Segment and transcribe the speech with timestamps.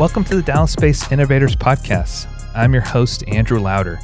[0.00, 2.26] Welcome to the Dallas Space Innovators Podcast.
[2.54, 4.00] I'm your host, Andrew Louder.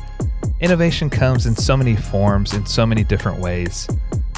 [0.60, 3.88] Innovation comes in so many forms, in so many different ways.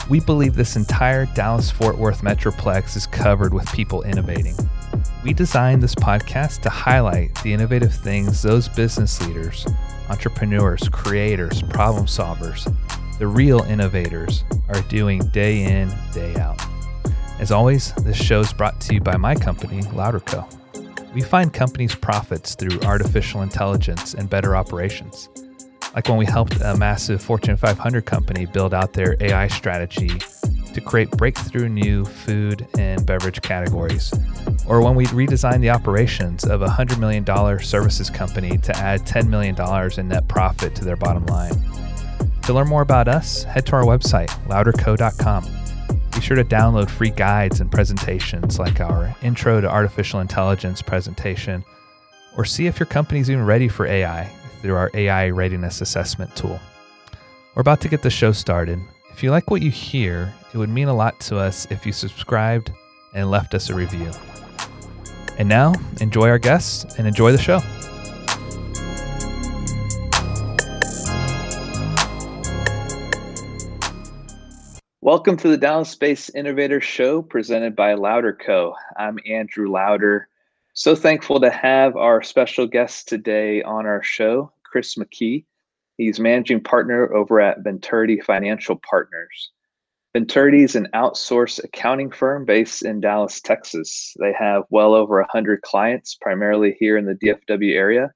[0.09, 4.55] We believe this entire Dallas Fort Worth Metroplex is covered with people innovating.
[5.25, 9.67] We designed this podcast to highlight the innovative things those business leaders,
[10.11, 12.72] entrepreneurs, creators, problem solvers,
[13.18, 16.64] the real innovators are doing day in, day out.
[17.40, 20.49] As always, this show is brought to you by my company, LouderCo.
[21.14, 25.29] We find companies' profits through artificial intelligence and better operations.
[25.94, 30.18] Like when we helped a massive Fortune 500 company build out their AI strategy
[30.75, 34.12] to create breakthrough new food and beverage categories,
[34.66, 37.25] or when we redesigned the operations of a $100 million
[37.61, 39.56] services company to add $10 million
[39.98, 41.55] in net profit to their bottom line.
[42.42, 45.58] To learn more about us, head to our website, louderco.com.
[46.19, 51.64] Be sure to download free guides and presentations like our Intro to Artificial Intelligence presentation,
[52.36, 54.28] or see if your company's even ready for AI
[54.61, 56.58] through our AI Readiness Assessment tool.
[57.55, 58.80] We're about to get the show started.
[59.12, 61.92] If you like what you hear, it would mean a lot to us if you
[61.92, 62.72] subscribed
[63.14, 64.11] and left us a review.
[65.39, 67.61] And now, enjoy our guests and enjoy the show.
[75.09, 78.75] Welcome to the Dallas Space Innovator Show presented by LouderCo.
[78.98, 80.28] I'm Andrew Louder.
[80.75, 85.47] So thankful to have our special guest today on our show, Chris McKee.
[85.97, 89.51] He's managing partner over at Venturity Financial Partners.
[90.12, 94.14] Venturity is an outsourced accounting firm based in Dallas, Texas.
[94.20, 98.12] They have well over 100 clients, primarily here in the DFW area,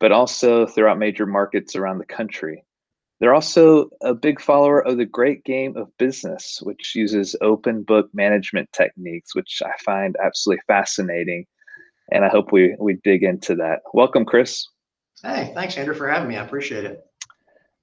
[0.00, 2.64] but also throughout major markets around the country.
[3.22, 8.10] They're also a big follower of the great game of business, which uses open book
[8.12, 11.46] management techniques, which I find absolutely fascinating.
[12.10, 13.82] And I hope we, we dig into that.
[13.94, 14.66] Welcome, Chris.
[15.22, 16.36] Hey, thanks, Andrew, for having me.
[16.36, 16.98] I appreciate it.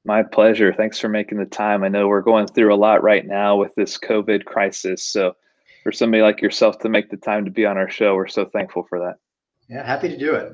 [0.04, 0.74] My pleasure.
[0.74, 1.86] Thanks for making the time.
[1.86, 5.06] I know we're going through a lot right now with this COVID crisis.
[5.06, 5.38] So,
[5.84, 8.44] for somebody like yourself to make the time to be on our show, we're so
[8.44, 9.16] thankful for that.
[9.70, 10.52] Yeah, happy to do it.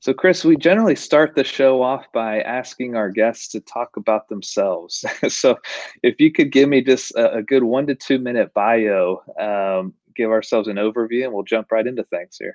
[0.00, 4.28] So, Chris, we generally start the show off by asking our guests to talk about
[4.28, 5.04] themselves.
[5.28, 5.56] so,
[6.04, 9.92] if you could give me just a, a good one to two minute bio, um,
[10.14, 12.54] give ourselves an overview, and we'll jump right into things here.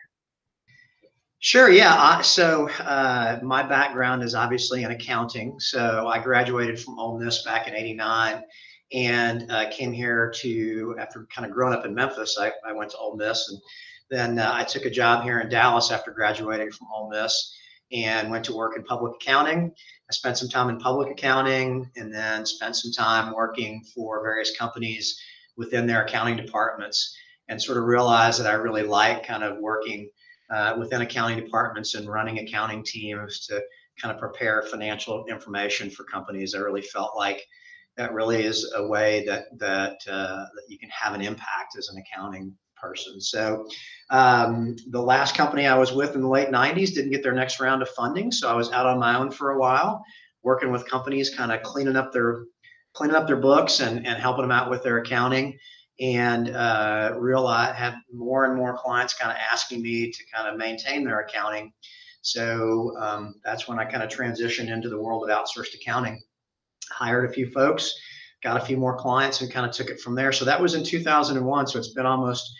[1.39, 1.69] Sure.
[1.69, 1.95] Yeah.
[1.95, 5.59] Uh, so, uh, my background is obviously in accounting.
[5.59, 8.41] So, I graduated from Ole Miss back in '89
[8.93, 12.91] and uh, came here to, after kind of growing up in Memphis, I, I went
[12.91, 13.59] to Ole Miss and
[14.13, 17.55] then uh, I took a job here in Dallas after graduating from Ole Miss
[17.91, 19.71] and went to work in public accounting.
[20.09, 24.55] I spent some time in public accounting and then spent some time working for various
[24.57, 25.19] companies
[25.57, 27.15] within their accounting departments
[27.47, 30.09] and sort of realized that I really like kind of working
[30.49, 33.61] uh, within accounting departments and running accounting teams to
[34.01, 36.55] kind of prepare financial information for companies.
[36.55, 37.45] I really felt like
[37.97, 41.89] that really is a way that that uh, that you can have an impact as
[41.89, 43.21] an accounting person.
[43.21, 43.65] So
[44.09, 47.59] um, the last company I was with in the late 90s didn't get their next
[47.59, 50.03] round of funding, so I was out on my own for a while,
[50.43, 52.45] working with companies, kind of cleaning up their
[52.93, 55.57] cleaning up their books and, and helping them out with their accounting
[55.99, 60.57] and uh, realize had more and more clients kind of asking me to kind of
[60.57, 61.71] maintain their accounting.
[62.21, 66.21] So um, that's when I kind of transitioned into the world of outsourced accounting.
[66.89, 67.93] Hired a few folks,
[68.43, 70.31] got a few more clients, and kind of took it from there.
[70.31, 71.67] So that was in 2001.
[71.67, 72.53] So it's been almost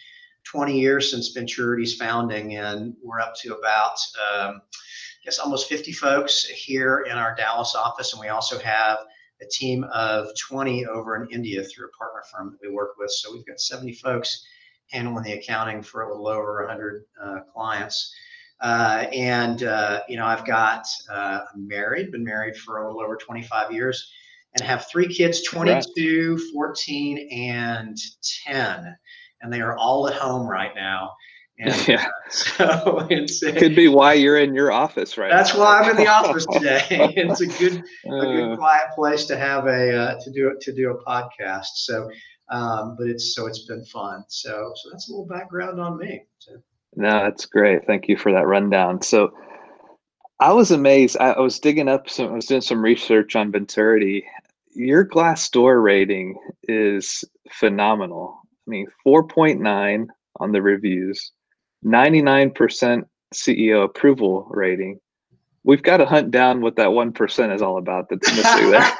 [0.45, 3.97] 20 years since Venturity's founding, and we're up to about,
[4.31, 8.99] um, I guess, almost 50 folks here in our Dallas office, and we also have
[9.41, 13.11] a team of 20 over in India through a partner firm that we work with.
[13.11, 14.45] So we've got 70 folks
[14.91, 18.13] handling the accounting for a little over 100 uh, clients.
[18.61, 23.01] Uh, and uh, you know, I've got uh, I'm married, been married for a little
[23.01, 24.11] over 25 years,
[24.55, 27.97] and have three kids: 22, 14, and
[28.45, 28.95] 10
[29.44, 31.12] and they are all at home right now.
[31.60, 32.07] And yeah.
[32.30, 35.60] so it's it could be why you're in your office right that's now.
[35.60, 38.57] why i'm in the office today it's a good a good uh.
[38.57, 42.10] quiet place to have a uh, to do to do a podcast so
[42.50, 46.25] um, but it's so it's been fun so so that's a little background on me
[46.40, 46.54] so.
[46.95, 49.31] no that's great thank you for that rundown so
[50.40, 53.51] i was amazed i, I was digging up some i was doing some research on
[53.51, 54.25] venturity
[54.75, 60.07] your Glassdoor rating is phenomenal I mean, 4.9
[60.39, 61.31] on the reviews,
[61.86, 65.00] 99% CEO approval rating,
[65.63, 68.92] we've got to hunt down what that one percent is all about that's missing there.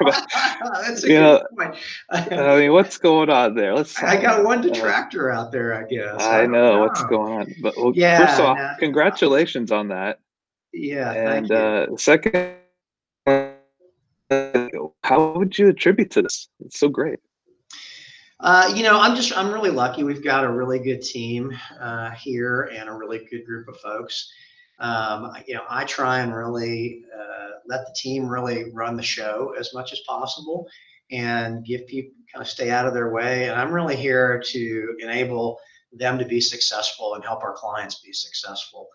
[0.82, 1.76] that's a you know, point.
[2.10, 3.74] I mean, what's going on there?
[3.74, 4.02] Let's.
[4.02, 6.20] I got one detractor uh, out there, I guess.
[6.20, 10.20] I, I know, know, what's going on, but well, yeah, first off, congratulations on that.
[10.72, 12.56] Yeah, and uh, second,
[15.02, 16.48] how would you attribute to this?
[16.60, 17.20] It's so great.
[18.44, 20.04] Uh, you know, I'm just I'm really lucky.
[20.04, 24.30] We've got a really good team uh, here and a really good group of folks.
[24.80, 29.54] Um, you know, I try and really uh, let the team really run the show
[29.58, 30.68] as much as possible
[31.10, 33.48] and give people kind of stay out of their way.
[33.48, 35.58] And I'm really here to enable
[35.94, 38.88] them to be successful and help our clients be successful.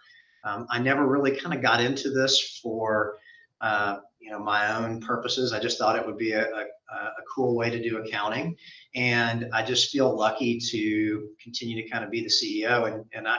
[0.44, 3.18] Um, I never really kind of got into this for
[3.62, 3.98] uh,
[4.30, 5.54] you know my own purposes.
[5.54, 6.62] I just thought it would be a, a,
[6.94, 8.56] a, cool way to do accounting,
[8.94, 12.92] and I just feel lucky to continue to kind of be the CEO.
[12.92, 13.38] And and I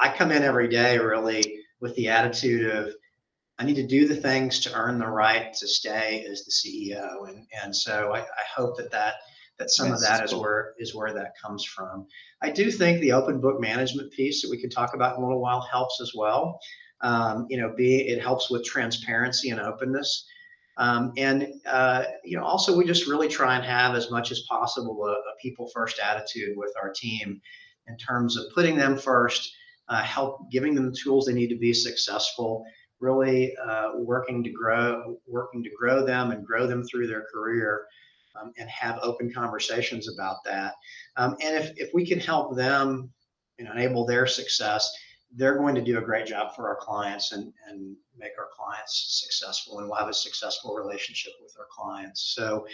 [0.00, 2.94] I come in every day really with the attitude of
[3.58, 7.28] I need to do the things to earn the right to stay as the CEO,
[7.28, 9.16] and and so I, I hope that that
[9.58, 10.40] that some That's of that is cool.
[10.40, 12.06] where is where that comes from.
[12.40, 15.26] I do think the open book management piece that we can talk about in a
[15.26, 16.58] little while helps as well.
[17.02, 20.26] Um, you know, be it helps with transparency and openness.
[20.76, 24.40] Um, and uh, you know, also we just really try and have as much as
[24.48, 27.40] possible a, a people first attitude with our team
[27.86, 29.52] in terms of putting them first,
[29.88, 32.64] uh, help giving them the tools they need to be successful,
[33.00, 37.86] really uh, working to grow, working to grow them and grow them through their career.
[38.40, 40.74] Um, and have open conversations about that.
[41.16, 43.10] Um, and if, if we can help them,
[43.58, 44.88] you know, enable their success,
[45.36, 49.20] they're going to do a great job for our clients and, and make our clients
[49.20, 52.34] successful and we'll have a successful relationship with our clients.
[52.34, 52.66] So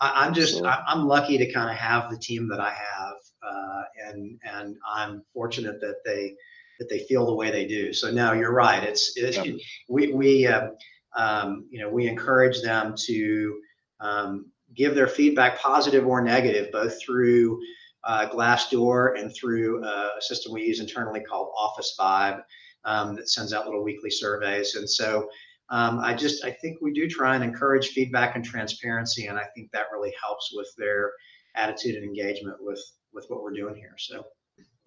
[0.00, 3.16] I, am just, I, I'm lucky to kind of have the team that I have.
[3.42, 6.34] Uh, and, and I'm fortunate that they,
[6.78, 7.92] that they feel the way they do.
[7.92, 8.82] So now you're right.
[8.82, 9.52] It's, it's yeah.
[9.88, 10.68] we, we, uh,
[11.16, 13.60] um, you know, we encourage them to
[14.00, 17.60] um, give their feedback positive or negative, both through
[18.04, 22.42] uh, Glassdoor and through a system we use internally called Officevibe
[22.84, 24.74] um, that sends out little weekly surveys.
[24.74, 25.28] And so
[25.70, 29.44] um, I just I think we do try and encourage feedback and transparency, and I
[29.54, 31.12] think that really helps with their
[31.56, 33.94] attitude and engagement with with what we're doing here.
[33.98, 34.24] So.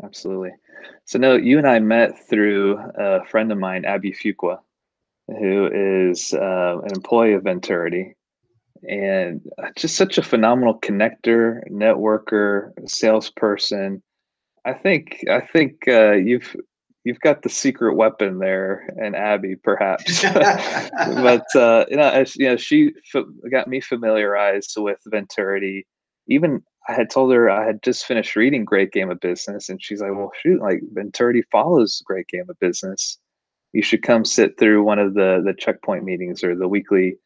[0.04, 0.50] Absolutely.
[1.06, 4.58] So, no, you and I met through a friend of mine, Abby Fuqua,
[5.28, 8.16] who is uh, an employee of Venturity
[8.88, 14.02] and uh, just such a phenomenal connector, networker, salesperson.
[14.66, 16.56] I think I think uh, you've
[17.04, 20.22] you've got the secret weapon there, and Abby perhaps.
[20.34, 25.88] but uh, you know, as, you know, she f- got me familiarized with Venturity.
[26.28, 29.82] Even I had told her I had just finished reading Great Game of Business, and
[29.82, 33.18] she's like, "Well, shoot, like Venturity follows Great Game of Business.
[33.74, 37.18] You should come sit through one of the the checkpoint meetings or the weekly."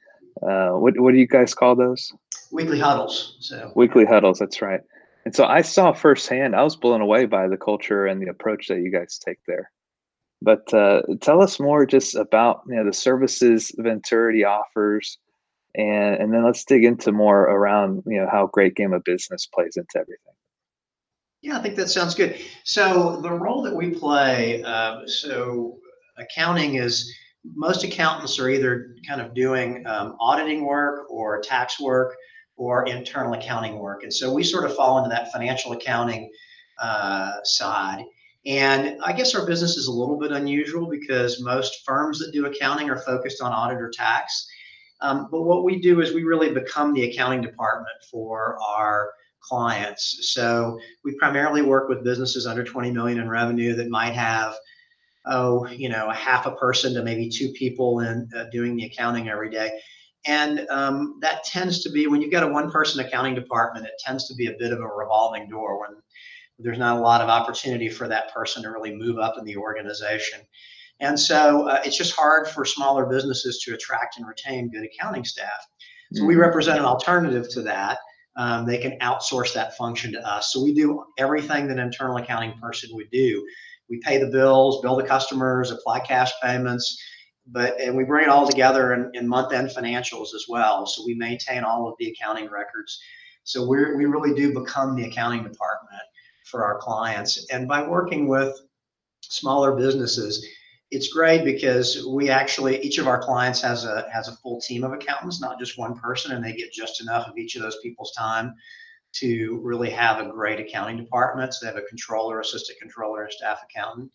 [0.41, 2.11] Uh, what what do you guys call those?
[2.51, 3.37] Weekly huddles.
[3.39, 4.39] So weekly huddles.
[4.39, 4.81] That's right.
[5.25, 6.55] And so I saw firsthand.
[6.55, 9.71] I was blown away by the culture and the approach that you guys take there.
[10.41, 15.17] But uh, tell us more just about you know the services Venturity offers,
[15.73, 19.47] and and then let's dig into more around you know how Great Game of Business
[19.47, 20.33] plays into everything.
[21.41, 22.39] Yeah, I think that sounds good.
[22.63, 25.77] So the role that we play, uh, so
[26.17, 27.13] accounting is
[27.53, 32.15] most accountants are either kind of doing um, auditing work or tax work
[32.57, 34.03] or internal accounting work.
[34.03, 36.31] And so we sort of fall into that financial accounting
[36.79, 38.03] uh, side.
[38.45, 42.45] And I guess our business is a little bit unusual because most firms that do
[42.45, 44.47] accounting are focused on audit or tax.
[45.01, 50.31] Um, but what we do is we really become the accounting department for our clients.
[50.33, 54.55] So we primarily work with businesses under 20 million in revenue that might have
[55.27, 58.85] oh, you know, a half a person to maybe two people in uh, doing the
[58.85, 59.71] accounting every day.
[60.27, 63.93] And um, that tends to be when you've got a one person accounting department, it
[63.99, 65.91] tends to be a bit of a revolving door when
[66.57, 69.57] there's not a lot of opportunity for that person to really move up in the
[69.57, 70.39] organization.
[70.99, 75.25] And so uh, it's just hard for smaller businesses to attract and retain good accounting
[75.25, 75.67] staff.
[76.13, 76.41] So we mm-hmm.
[76.41, 77.97] represent an alternative to that.
[78.37, 80.53] Um, they can outsource that function to us.
[80.53, 83.45] So we do everything that an internal accounting person would do
[83.89, 87.01] we pay the bills, bill the customers, apply cash payments,
[87.47, 90.85] but and we bring it all together in, in month-end financials as well.
[90.85, 92.99] So we maintain all of the accounting records.
[93.43, 96.01] So we we really do become the accounting department
[96.45, 97.45] for our clients.
[97.51, 98.59] And by working with
[99.21, 100.45] smaller businesses,
[100.91, 104.83] it's great because we actually each of our clients has a has a full team
[104.83, 107.77] of accountants, not just one person, and they get just enough of each of those
[107.83, 108.55] people's time
[109.15, 111.53] to really have a great accounting department.
[111.53, 114.11] So they have a controller, assistant controller, and staff accountant.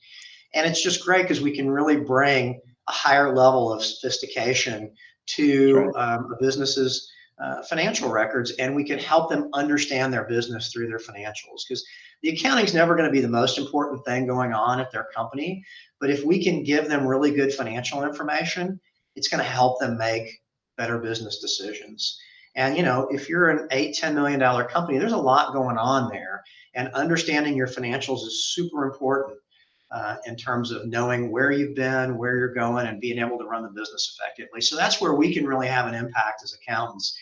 [0.54, 4.92] And it's just great because we can really bring a higher level of sophistication
[5.26, 6.14] to right.
[6.14, 10.88] um, a business's uh, financial records, and we can help them understand their business through
[10.88, 11.62] their financials.
[11.66, 11.84] Because
[12.22, 15.06] the accounting is never going to be the most important thing going on at their
[15.14, 15.64] company,
[16.00, 18.78] but if we can give them really good financial information,
[19.16, 20.42] it's going to help them make
[20.76, 22.20] better business decisions.
[22.56, 25.78] And you know, if you're an eight, ten million dollar company, there's a lot going
[25.78, 26.42] on there,
[26.74, 29.38] and understanding your financials is super important
[29.90, 33.44] uh, in terms of knowing where you've been, where you're going, and being able to
[33.44, 34.60] run the business effectively.
[34.60, 37.16] So that's where we can really have an impact as accountants,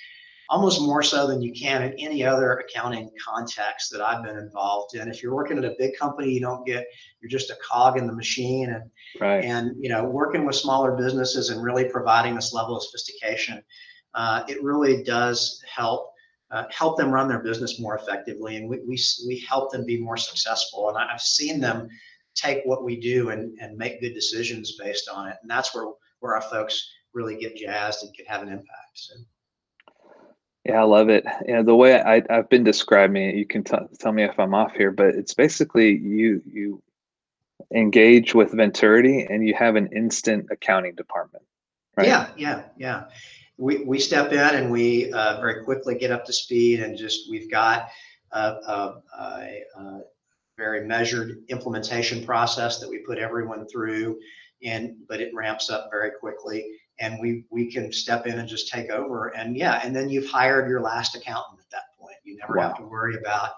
[0.50, 4.94] almost more so than you can in any other accounting context that I've been involved
[4.94, 5.08] in.
[5.08, 6.86] If you're working at a big company, you don't get
[7.20, 9.44] you're just a cog in the machine, and right.
[9.44, 13.62] and you know working with smaller businesses and really providing this level of sophistication
[14.14, 16.12] uh, it really does help
[16.50, 19.98] uh, help them run their business more effectively, and we, we we help them be
[19.98, 20.88] more successful.
[20.88, 21.88] And I've seen them
[22.34, 25.86] take what we do and and make good decisions based on it, and that's where
[26.20, 28.94] where our folks really get jazzed and can have an impact.
[28.94, 29.14] So.
[30.64, 31.24] Yeah, I love it.
[31.46, 34.38] You know, the way I, I've been describing it, you can t- tell me if
[34.38, 36.82] I'm off here, but it's basically you you
[37.74, 41.44] engage with Venturity and you have an instant accounting department.
[41.96, 42.06] Right?
[42.06, 43.04] Yeah, yeah, yeah
[43.58, 47.28] we, we step in and we uh, very quickly get up to speed and just
[47.28, 47.88] we've got
[48.32, 50.00] a, a, a, a,
[50.56, 54.18] very measured implementation process that we put everyone through
[54.64, 56.64] and but it ramps up very quickly.
[56.98, 59.28] And we we can step in and just take over.
[59.36, 62.16] And yeah and then you've hired your last accountant at that point.
[62.24, 62.68] You never wow.
[62.68, 63.50] have to worry about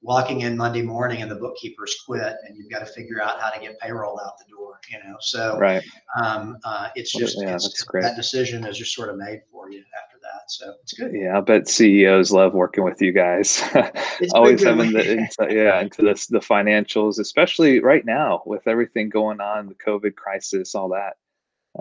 [0.00, 3.50] walking in Monday morning and the bookkeepers quit and you've got to figure out how
[3.50, 5.16] to get payroll out the door, you know?
[5.20, 5.82] So, right.
[6.22, 8.02] Um, uh, it's just, yeah, it's, that's great.
[8.02, 10.42] that decision is just sort of made for you after that.
[10.48, 11.12] So it's good.
[11.12, 11.36] Yeah.
[11.36, 13.62] I bet CEOs love working with you guys.
[14.34, 19.40] Always having the insight, yeah, into this, the financials, especially right now with everything going
[19.40, 21.16] on, the COVID crisis, all that.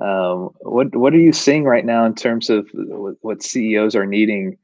[0.03, 4.57] Um, what, what are you seeing right now in terms of what CEOs are needing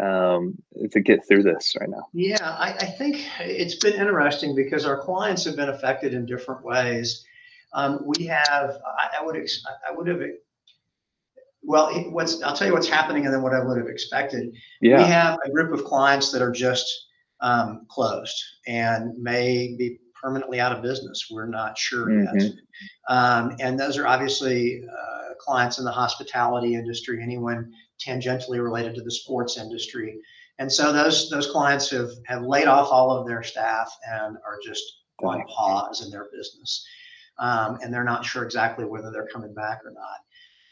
[0.00, 0.56] um,
[0.90, 2.06] to get through this right now?
[2.12, 6.64] Yeah, I, I, think it's been interesting because our clients have been affected in different
[6.64, 7.24] ways.
[7.72, 10.20] Um, we have, I, I would, I would have,
[11.62, 14.54] well, what's, I'll tell you what's happening and then what I would have expected.
[14.80, 14.98] Yeah.
[14.98, 16.86] We have a group of clients that are just
[17.40, 18.36] um, closed
[18.66, 21.26] and may be permanently out of business.
[21.30, 22.38] We're not sure mm-hmm.
[22.38, 22.52] yet.
[23.08, 27.72] Um, and those are obviously uh, clients in the hospitality industry, anyone
[28.04, 30.18] tangentially related to the sports industry.
[30.58, 34.58] And so those those clients have have laid off all of their staff and are
[34.64, 34.82] just
[35.22, 36.86] on pause in their business,
[37.38, 40.18] um, and they're not sure exactly whether they're coming back or not.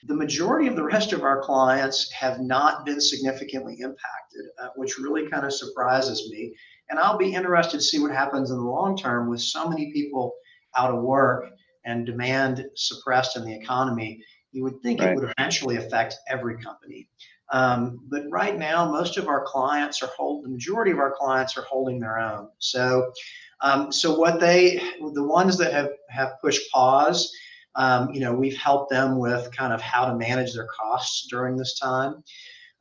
[0.04, 4.99] The majority of the rest of our clients have not been significantly impacted, uh, which
[4.99, 6.54] really kind of surprises me.
[6.90, 9.92] And I'll be interested to see what happens in the long term with so many
[9.92, 10.33] people
[10.76, 11.50] out of work
[11.85, 14.23] and demand suppressed in the economy
[14.56, 15.10] you would think right.
[15.10, 17.08] it would eventually affect every company.
[17.52, 21.56] Um, but right now, most of our clients are holding, the majority of our clients
[21.56, 22.48] are holding their own.
[22.58, 23.12] So,
[23.60, 24.80] um, so what they
[25.14, 27.30] the ones that have have pushed pause,
[27.76, 31.56] um, you know, we've helped them with kind of how to manage their costs during
[31.56, 32.14] this time.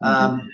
[0.01, 0.05] Mm-hmm.
[0.05, 0.49] Um,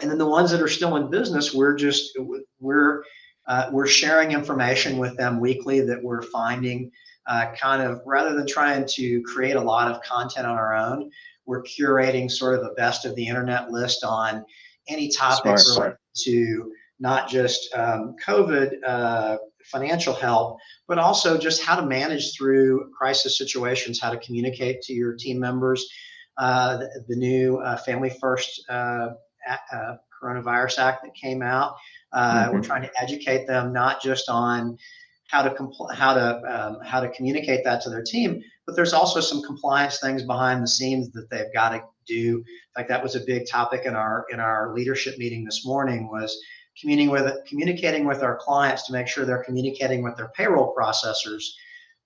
[0.00, 2.16] and then the ones that are still in business, we're just
[2.60, 3.02] we're
[3.48, 6.90] uh, we're sharing information with them weekly that we're finding
[7.26, 11.10] uh, kind of rather than trying to create a lot of content on our own,
[11.46, 14.44] we're curating sort of the best of the internet list on
[14.88, 21.62] any topics smart, related to not just um, COVID uh, financial help, but also just
[21.62, 25.88] how to manage through crisis situations, how to communicate to your team members.
[26.38, 29.08] Uh, the, the, new uh, Family First uh,
[29.72, 31.76] uh, Coronavirus Act that came out.
[32.14, 32.54] Mm-hmm.
[32.54, 34.76] We're trying to educate them not just on
[35.28, 38.42] how to compl- how to um, how to communicate that to their team.
[38.66, 42.44] But there's also some compliance things behind the scenes that they've got to do.
[42.76, 46.36] Like that was a big topic in our in our leadership meeting this morning was
[46.80, 51.42] communicating with communicating with our clients to make sure they're communicating with their payroll processors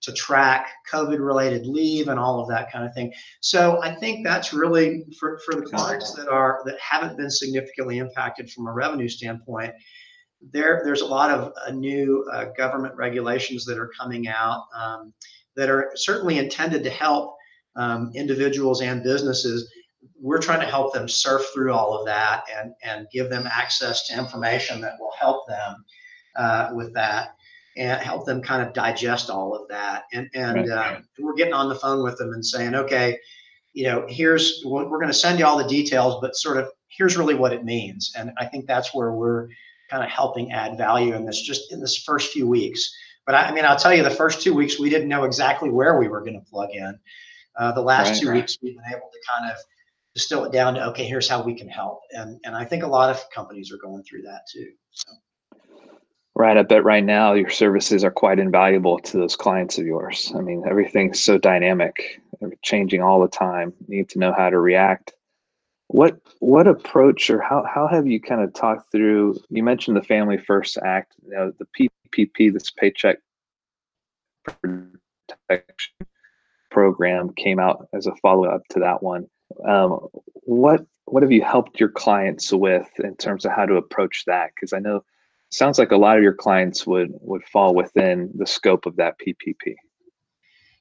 [0.03, 3.13] to track COVID related leave and all of that kind of thing.
[3.41, 7.99] So I think that's really for, for the clients that are that haven't been significantly
[7.99, 9.75] impacted from a revenue standpoint
[10.41, 15.13] there there's a lot of uh, new uh, government regulations that are coming out um,
[15.57, 17.37] that are certainly intended to help
[17.77, 19.71] um, individuals and businesses.
[20.21, 24.07] We're trying to help them surf through all of that and and give them access
[24.09, 25.85] to information that will help them
[26.37, 27.35] uh, with that
[27.77, 30.05] and help them kind of digest all of that.
[30.13, 33.19] And and uh, we're getting on the phone with them and saying okay
[33.73, 37.17] you know here's we're going to send you all the details but sort of here's
[37.17, 38.13] really what it means.
[38.17, 39.49] And i think that's where we're
[39.91, 42.95] kind of helping add value in this just in this first few weeks.
[43.27, 45.71] But I, I mean, I'll tell you, the first two weeks we didn't know exactly
[45.71, 46.99] where we were going to plug in.
[47.59, 48.37] uh, the last right, two right.
[48.37, 49.57] weeks we've been able to kind of
[50.15, 52.89] distill it down to okay, here's how we can help, and and I think a
[52.89, 54.71] lot of companies are going through that too.
[54.91, 55.13] So.
[56.37, 56.57] Right.
[56.57, 60.33] I bet right now your services are quite invaluable to those clients of yours.
[60.35, 62.23] I mean, everything's so dynamic,
[62.63, 63.75] changing all the time.
[63.89, 65.13] You need to know how to react.
[65.93, 69.41] What what approach or how how have you kind of talked through?
[69.49, 73.19] You mentioned the Family First Act, you know, the PPP, this Paycheck
[74.45, 76.07] Protection
[76.71, 79.27] Program came out as a follow up to that one.
[79.67, 80.07] Um,
[80.45, 84.53] what what have you helped your clients with in terms of how to approach that?
[84.55, 85.03] Because I know
[85.51, 89.17] sounds like a lot of your clients would would fall within the scope of that
[89.19, 89.75] PPP.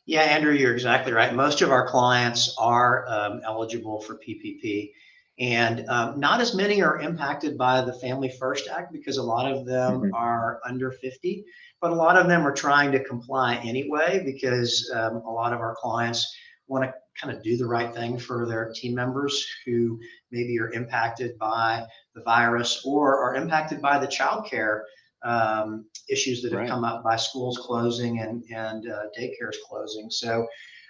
[0.09, 1.35] Yeah, Andrew, you're exactly right.
[1.35, 4.91] Most of our clients are um, eligible for PPP,
[5.37, 9.51] and um, not as many are impacted by the Family First Act because a lot
[9.51, 10.15] of them mm-hmm.
[10.15, 11.45] are under 50,
[11.79, 15.59] but a lot of them are trying to comply anyway because um, a lot of
[15.59, 16.35] our clients
[16.65, 19.99] want to kind of do the right thing for their team members who
[20.31, 21.85] maybe are impacted by
[22.15, 24.81] the virus or are impacted by the childcare
[25.23, 26.69] um, issues that have right.
[26.69, 30.09] come up by schools closing and and uh, daycares closing.
[30.09, 30.47] So,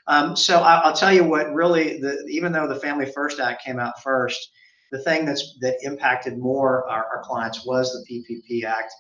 [0.07, 3.63] um, so I, will tell you what really the even though the Family First Act
[3.63, 4.51] came out first,
[4.91, 8.91] the thing that's that impacted more our, our clients was the PPP Act.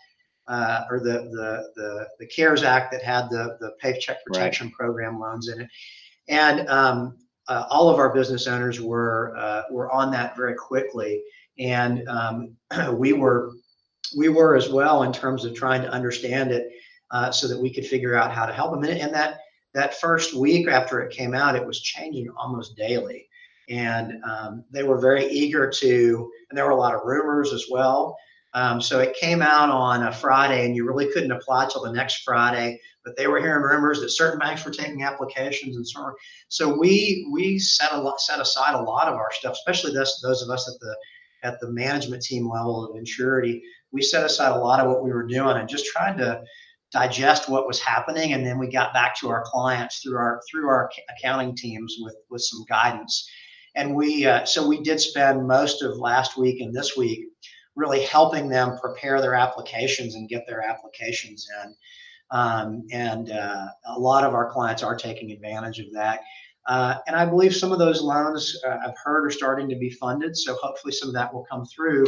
[0.47, 4.73] Uh, or the, the the the CARES Act that had the the Paycheck Protection right.
[4.73, 5.69] Program loans in it,
[6.27, 11.21] and um, uh, all of our business owners were uh, were on that very quickly
[11.59, 12.55] and um,
[12.93, 13.51] we were
[14.15, 16.69] we were as well in terms of trying to understand it
[17.11, 18.83] uh, so that we could figure out how to help them.
[18.83, 19.39] And, that
[19.73, 23.27] that first week after it came out, it was changing almost daily,
[23.69, 26.31] and um, they were very eager to.
[26.49, 28.17] And there were a lot of rumors as well.
[28.55, 31.91] Um, so it came out on a Friday, and you really couldn't apply till the
[31.91, 32.79] next Friday.
[33.05, 36.13] But they were hearing rumors that certain banks were taking applications and so on.
[36.47, 40.19] So we we set a lot, set aside a lot of our stuff, especially those
[40.23, 40.95] those of us at the
[41.43, 45.11] at the management team level of Venturity, we set aside a lot of what we
[45.11, 46.41] were doing and just tried to
[46.91, 48.33] digest what was happening.
[48.33, 52.15] And then we got back to our clients through our through our accounting teams with
[52.29, 53.29] with some guidance.
[53.75, 57.27] And we uh, so we did spend most of last week and this week
[57.75, 61.75] really helping them prepare their applications and get their applications in.
[62.31, 66.19] Um, and uh, a lot of our clients are taking advantage of that
[66.69, 69.89] uh, and I believe some of those loans uh, I've heard are starting to be
[69.89, 70.37] funded.
[70.37, 72.05] So hopefully some of that will come through.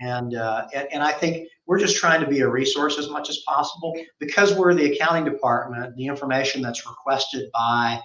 [0.00, 3.28] And, uh, and, and I think we're just trying to be a resource as much
[3.28, 5.94] as possible because we're the accounting department.
[5.96, 8.00] The information that's requested by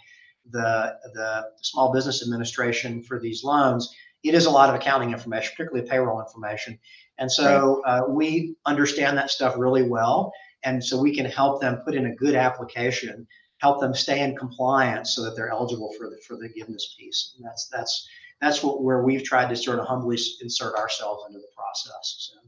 [0.52, 5.54] the the Small Business Administration for these loans, it is a lot of accounting information,
[5.56, 6.78] particularly payroll information.
[7.18, 10.34] And so uh, we understand that stuff really well.
[10.64, 13.26] And so we can help them put in a good application
[13.60, 17.34] help them stay in compliance so that they're eligible for the for the forgiveness piece.
[17.38, 18.08] And that's that's
[18.42, 22.32] that's what where we've tried to sort of humbly insert ourselves into the process.
[22.32, 22.40] So.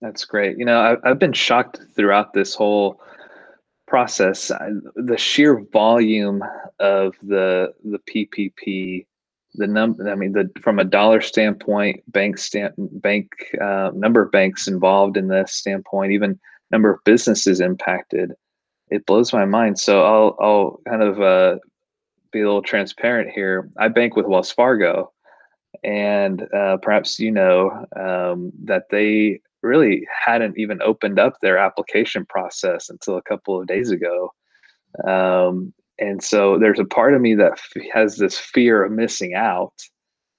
[0.00, 0.58] That's great.
[0.58, 3.00] You know, I, I've been shocked throughout this whole
[3.86, 4.50] process
[4.96, 6.42] the sheer volume
[6.80, 9.06] of the the PPP
[9.54, 13.30] the number I mean the from a dollar standpoint bank stamp bank
[13.60, 16.38] uh, number of banks involved in this standpoint even
[16.72, 18.32] number of businesses impacted
[18.90, 19.78] it blows my mind.
[19.78, 21.56] So I'll I'll kind of uh,
[22.32, 23.70] be a little transparent here.
[23.78, 25.12] I bank with Wells Fargo,
[25.84, 32.24] and uh, perhaps you know um, that they really hadn't even opened up their application
[32.26, 34.32] process until a couple of days ago.
[35.06, 39.34] Um, and so there's a part of me that f- has this fear of missing
[39.34, 39.72] out,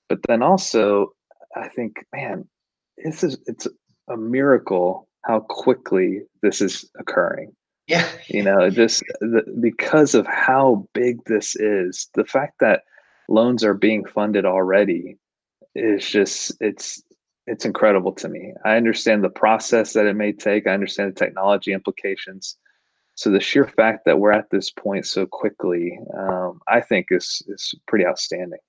[0.07, 1.11] but then also
[1.55, 2.47] I think, man,
[3.03, 3.67] this is it's
[4.09, 7.53] a miracle how quickly this is occurring.
[7.87, 8.07] Yeah.
[8.27, 12.83] You know, just the, because of how big this is, the fact that
[13.29, 15.17] loans are being funded already
[15.73, 17.01] is just it's
[17.45, 18.53] it's incredible to me.
[18.65, 20.67] I understand the process that it may take.
[20.67, 22.57] I understand the technology implications.
[23.15, 27.41] So the sheer fact that we're at this point so quickly, um, I think is
[27.47, 28.59] is pretty outstanding.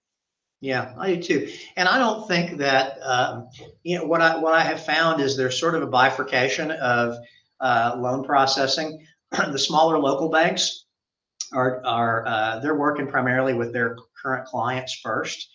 [0.61, 1.53] Yeah, I do too.
[1.77, 3.49] And I don't think that um,
[3.83, 7.17] you know what I what I have found is there's sort of a bifurcation of
[7.61, 9.05] uh, loan processing.
[9.31, 10.87] the smaller local banks
[11.53, 15.51] are are uh, they're working primarily with their current clients first,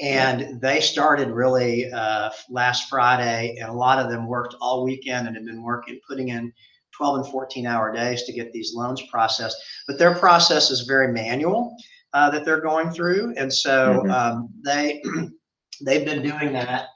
[0.00, 5.26] and they started really uh, last Friday, and a lot of them worked all weekend
[5.26, 6.52] and have been working putting in
[6.96, 9.56] 12 and 14 hour days to get these loans processed.
[9.86, 11.74] But their process is very manual
[12.12, 14.10] uh, that they're going through, and so mm-hmm.
[14.10, 15.02] um, they
[15.84, 16.86] they've been doing that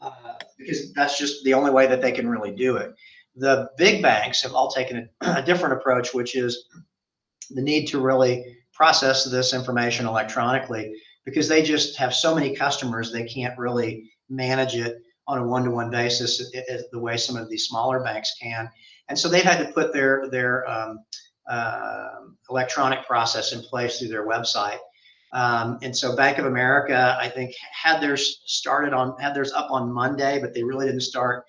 [0.00, 2.94] uh, because that's just the only way that they can really do it.
[3.36, 6.66] The big banks have all taken a, a different approach, which is
[7.50, 10.94] the need to really process this information electronically
[11.24, 15.90] because they just have so many customers they can't really manage it on a one-to-one
[15.90, 16.50] basis
[16.92, 18.68] the way some of these smaller banks can.
[19.08, 20.98] And so they've had to put their their um,
[21.48, 22.08] uh,
[22.50, 24.78] electronic process in place through their website.
[25.32, 29.68] Um, and so bank of america i think had theirs started on had theirs up
[29.72, 31.44] on monday but they really didn't start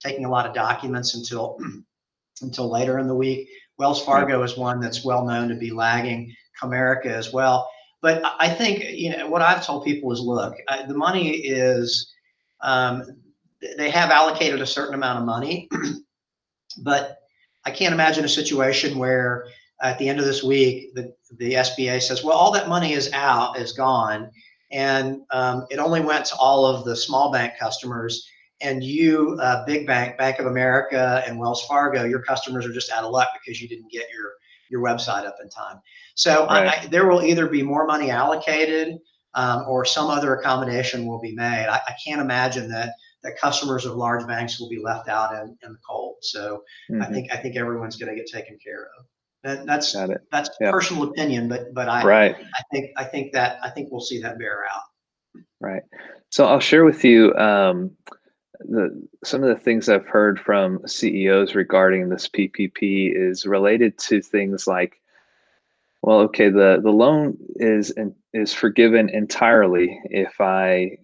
[0.00, 1.58] taking a lot of documents until
[2.42, 6.32] until later in the week wells fargo is one that's well known to be lagging
[6.60, 7.68] comerica as well
[8.00, 10.54] but I think you know what I've told people is, look,
[10.86, 12.12] the money is
[12.60, 13.04] um,
[13.76, 15.68] they have allocated a certain amount of money,
[16.82, 17.18] but
[17.64, 19.46] I can't imagine a situation where
[19.82, 23.12] at the end of this week the the SBA says, well, all that money is
[23.12, 24.30] out, is gone,
[24.70, 28.28] and um, it only went to all of the small bank customers.
[28.60, 32.90] And you, uh, big bank, Bank of America, and Wells Fargo, your customers are just
[32.90, 34.32] out of luck because you didn't get your
[34.70, 35.80] your website up in time.
[36.14, 36.84] So right.
[36.84, 38.98] I, there will either be more money allocated
[39.34, 41.66] um, or some other accommodation will be made.
[41.66, 45.56] I, I, can't imagine that that customers of large banks will be left out in,
[45.62, 46.16] in the cold.
[46.22, 47.02] So mm-hmm.
[47.02, 49.06] I think I think everyone's going to get taken care of.
[49.44, 49.96] That, that's
[50.32, 52.36] that's personal opinion, but but I right.
[52.36, 55.42] I think I think that I think we'll see that bear out.
[55.60, 55.82] Right.
[56.30, 57.90] So I'll share with you um,
[58.60, 64.20] the some of the things I've heard from CEOs regarding this PPP is related to
[64.20, 65.00] things like,
[66.02, 67.92] well, okay, the the loan is
[68.32, 70.98] is forgiven entirely if I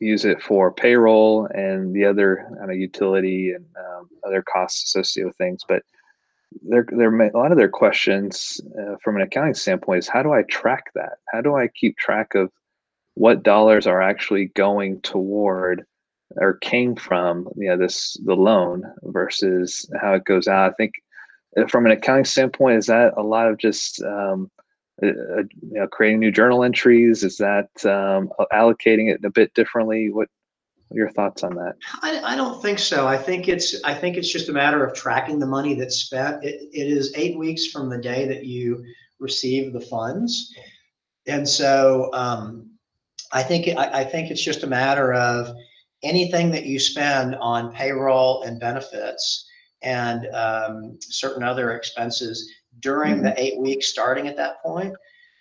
[0.00, 5.28] use it for payroll and the other kind of utility and um, other costs associated
[5.28, 5.82] with things, but
[6.62, 10.32] there, there a lot of their questions uh, from an accounting standpoint is how do
[10.32, 11.18] I track that?
[11.32, 12.50] How do I keep track of
[13.14, 15.84] what dollars are actually going toward
[16.36, 20.70] or came from you know this the loan versus how it goes out.
[20.70, 20.94] I think
[21.56, 24.50] uh, from an accounting standpoint is that a lot of just um,
[25.02, 27.22] uh, uh, you know creating new journal entries?
[27.22, 30.10] Is that um, allocating it a bit differently?
[30.10, 30.28] What
[30.94, 31.74] your thoughts on that?
[32.02, 33.06] I, I, don't think so.
[33.08, 36.44] I think it's i think it's just a matter of tracking the money that's spent.
[36.44, 38.84] It, it is eight weeks from the day that you
[39.18, 40.54] receive the funds.
[41.26, 42.68] And so um,
[43.32, 45.56] i think I, I think it's just a matter of
[46.02, 49.48] anything that you spend on payroll and benefits
[49.82, 53.24] and um, certain other expenses during mm-hmm.
[53.24, 54.94] the eight weeks starting at that point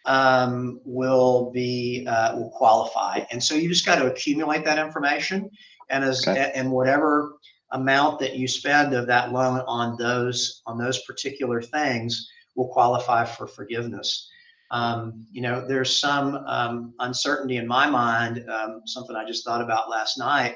[0.06, 3.24] um, will be uh, will qualify.
[3.32, 5.50] And so you just got to accumulate that information,
[5.90, 6.52] and as okay.
[6.56, 7.34] and whatever
[7.72, 13.26] amount that you spend of that loan on those on those particular things will qualify
[13.26, 14.30] for forgiveness.
[14.72, 19.62] Um, you know, there's some um, uncertainty in my mind, um, something I just thought
[19.62, 20.56] about last night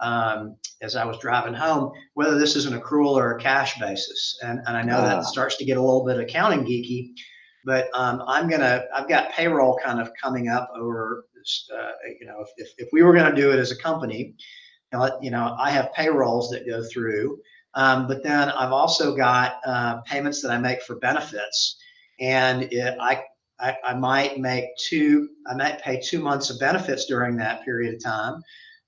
[0.00, 4.38] um, as I was driving home, whether this is an accrual or a cash basis.
[4.42, 5.22] And, and I know that ah.
[5.22, 7.10] starts to get a little bit accounting geeky,
[7.64, 11.26] but um, I'm going to, I've got payroll kind of coming up over,
[11.76, 11.90] uh,
[12.20, 14.34] you know, if, if, if we were going to do it as a company,
[14.92, 17.40] you know, you know, I have payrolls that go through.
[17.74, 21.76] Um, but then I've also got uh, payments that I make for benefits.
[22.20, 23.22] And it, I
[23.60, 27.94] I, I might make two, I might pay two months of benefits during that period
[27.94, 28.42] of time.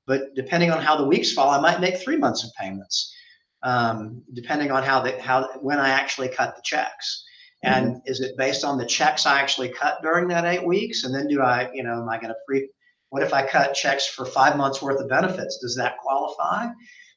[0.06, 3.14] But depending on how the weeks fall, I might make three months of payments,
[3.62, 7.24] um, depending on how the how when I actually cut the checks.
[7.62, 7.98] And mm-hmm.
[8.06, 11.04] is it based on the checks I actually cut during that eight weeks?
[11.04, 12.68] And then do I, you know, am I going to free?
[13.10, 15.58] What if I cut checks for five months worth of benefits?
[15.58, 16.68] Does that qualify?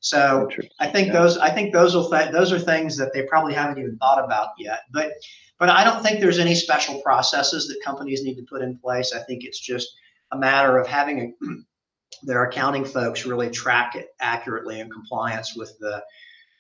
[0.03, 0.49] So
[0.81, 1.13] I think yeah.
[1.13, 4.21] those I think those will th- those are things that they probably haven't even thought
[4.21, 4.81] about yet.
[4.91, 5.13] But
[5.59, 9.13] but I don't think there's any special processes that companies need to put in place.
[9.13, 9.87] I think it's just
[10.33, 11.45] a matter of having a
[12.23, 16.03] their accounting folks really track it accurately in compliance with the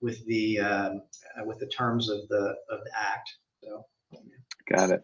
[0.01, 1.01] with the um,
[1.37, 3.29] uh, with the terms of the of the act.
[3.61, 3.85] So,
[4.73, 5.03] got it.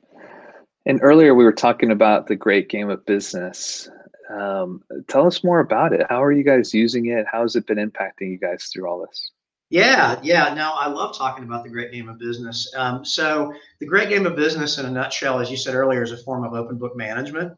[0.86, 3.90] And earlier we were talking about the great game of business.
[4.30, 6.06] Um, tell us more about it.
[6.10, 7.26] How are you guys using it?
[7.32, 9.32] How has it been impacting you guys through all this?
[9.72, 10.54] Yeah, yeah.
[10.54, 12.72] No, I love talking about the great game of business.
[12.76, 16.12] Um, so, the great game of business, in a nutshell, as you said earlier, is
[16.12, 17.54] a form of open book management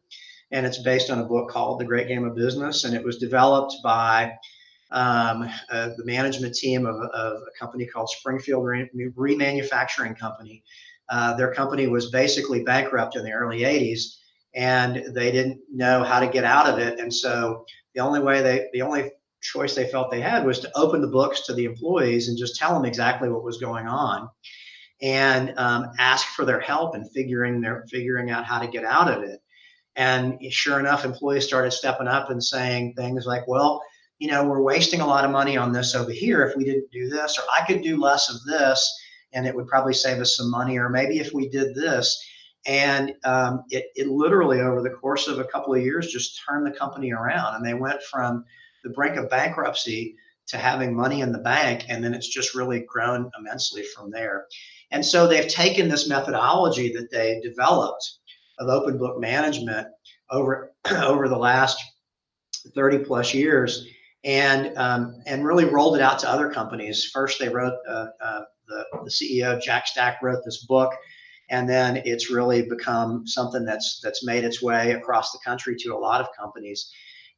[0.52, 3.18] and it's based on a book called The Great Game of Business, and it was
[3.18, 4.32] developed by
[4.90, 10.62] um, uh, the management team of, of, a company called Springfield Remanufacturing Company.
[11.08, 14.18] Uh, their company was basically bankrupt in the early 80s,
[14.54, 16.98] and they didn't know how to get out of it.
[16.98, 19.10] And so the only way they, the only
[19.40, 22.56] choice they felt they had was to open the books to the employees and just
[22.56, 24.28] tell them exactly what was going on
[25.00, 29.10] and um, ask for their help in figuring their figuring out how to get out
[29.10, 29.40] of it
[29.96, 33.82] and sure enough, employees started stepping up and saying things like, well,
[34.18, 36.90] you know, we're wasting a lot of money on this over here if we didn't
[36.90, 38.98] do this, or I could do less of this
[39.32, 42.22] and it would probably save us some money, or maybe if we did this.
[42.66, 46.66] And um, it, it literally, over the course of a couple of years, just turned
[46.66, 47.56] the company around.
[47.56, 48.44] And they went from
[48.84, 50.16] the brink of bankruptcy
[50.48, 51.84] to having money in the bank.
[51.88, 54.46] And then it's just really grown immensely from there.
[54.90, 58.18] And so they've taken this methodology that they developed
[58.58, 59.88] of open book management
[60.30, 61.82] over, over the last
[62.74, 63.86] 30 plus years
[64.24, 67.10] and um, and really rolled it out to other companies.
[67.12, 70.92] First, they wrote uh, uh, the the CEO Jack Stack wrote this book,
[71.52, 75.90] and then it's really become something that's that's made its way across the country to
[75.90, 76.90] a lot of companies.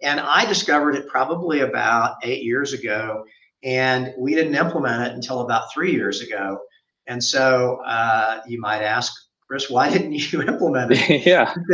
[0.02, 3.24] And I discovered it probably about eight years ago,
[3.64, 6.60] and we didn't implement it until about three years ago.
[7.06, 9.12] And so uh, you might ask,
[9.48, 11.26] Chris, why didn't you implement it?
[11.26, 11.52] yeah,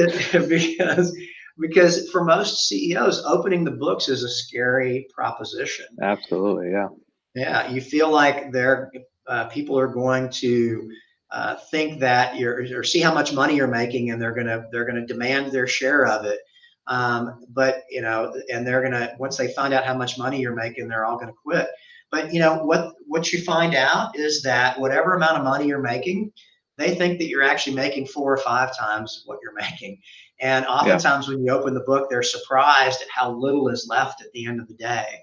[0.49, 1.17] because
[1.61, 5.87] because for most CEOs, opening the books is a scary proposition.
[6.01, 6.89] Absolutely, yeah.
[7.35, 8.91] Yeah, you feel like they're
[9.29, 10.91] uh, people are going to
[11.33, 14.85] uh, think that you're or see how much money you're making, and they're gonna they're
[14.85, 16.41] gonna demand their share of it.
[16.87, 20.55] Um, but you know, and they're gonna once they find out how much money you're
[20.55, 21.69] making, they're all gonna quit.
[22.11, 25.81] But you know what what you find out is that whatever amount of money you're
[25.81, 26.33] making,
[26.77, 30.01] they think that you're actually making four or five times what you're making.
[30.41, 31.35] And oftentimes yeah.
[31.35, 34.61] when you open the book, they're surprised at how little is left at the end
[34.61, 35.21] of the day.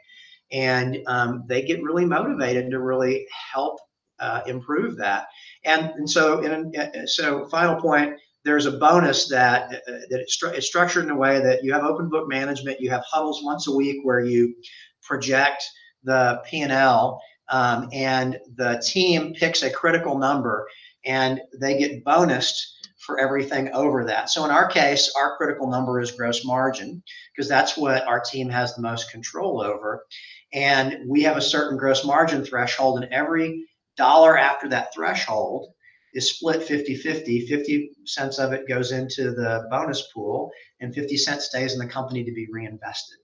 [0.52, 3.80] And um, they get really motivated to really help
[4.20, 5.28] uh, improve that.
[5.68, 10.42] And, and so, in, uh, so final point, there's a bonus that uh, that it's,
[10.42, 12.80] stru- it's, structured in a way that you have open book management.
[12.80, 14.56] You have huddles once a week where you
[15.04, 15.64] project
[16.04, 20.68] the P and L, um, and the team picks a critical number,
[21.06, 22.58] and they get bonused
[23.00, 24.30] for everything over that.
[24.30, 27.04] So in our case, our critical number is gross margin
[27.36, 30.06] because that's what our team has the most control over.
[30.54, 33.66] And we have a certain gross margin threshold, and every
[33.98, 35.74] dollar after that threshold
[36.14, 37.48] is split 50 50.
[37.48, 41.88] 50 cents of it goes into the bonus pool, and 50 cents stays in the
[41.88, 43.18] company to be reinvested.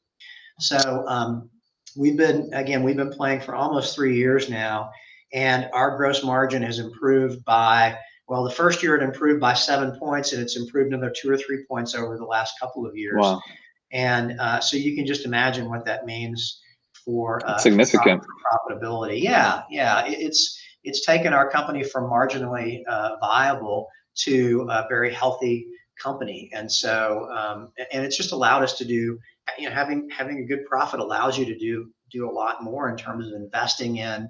[0.60, 1.50] So um,
[1.98, 4.92] we've been, again, we've been playing for almost three years now,
[5.34, 7.98] and our gross margin has improved by
[8.30, 11.38] well, the first year it improved by seven points, and it's improved another two or
[11.38, 13.20] three points over the last couple of years.
[13.20, 13.42] Wow.
[13.92, 16.62] And uh, so you can just imagine what that means
[17.04, 19.22] for uh, significant for profitability.
[19.22, 25.68] Yeah, yeah, it's it's taken our company from marginally uh, viable to a very healthy
[26.02, 29.20] company, and so um, and it's just allowed us to do.
[29.58, 32.90] You know, having having a good profit allows you to do do a lot more
[32.90, 34.30] in terms of investing in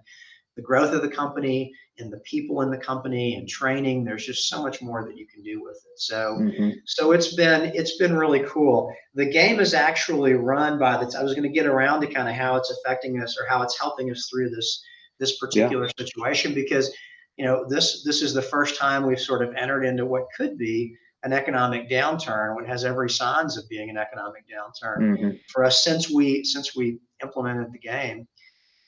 [0.55, 4.47] the growth of the company and the people in the company and training there's just
[4.47, 6.69] so much more that you can do with it so mm-hmm.
[6.85, 11.23] so it's been it's been really cool the game is actually run by the i
[11.23, 13.79] was going to get around to kind of how it's affecting us or how it's
[13.79, 14.83] helping us through this
[15.19, 16.05] this particular yeah.
[16.05, 16.93] situation because
[17.37, 20.57] you know this this is the first time we've sort of entered into what could
[20.57, 25.29] be an economic downturn what has every signs of being an economic downturn mm-hmm.
[25.51, 28.27] for us since we since we implemented the game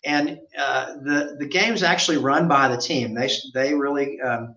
[0.06, 3.14] and uh, the the game's actually run by the team.
[3.14, 4.56] They they really um,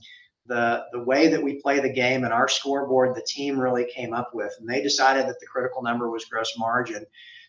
[0.48, 4.12] the the way that we play the game and our scoreboard, the team really came
[4.12, 7.04] up with, and they decided that the critical number was gross margin,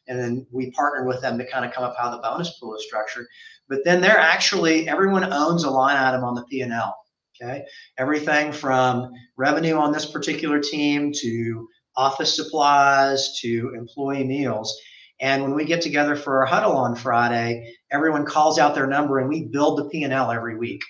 [0.07, 2.75] and then we partnered with them to kind of come up how the bonus pool
[2.75, 3.27] is structured.
[3.67, 6.95] But then they're actually everyone owns a line item on the P and L.
[7.41, 7.63] Okay,
[7.97, 14.77] everything from revenue on this particular team to office supplies to employee meals
[15.19, 19.19] and when we get together for our huddle on Friday, everyone calls out their number
[19.19, 20.81] and we build the P&L every week.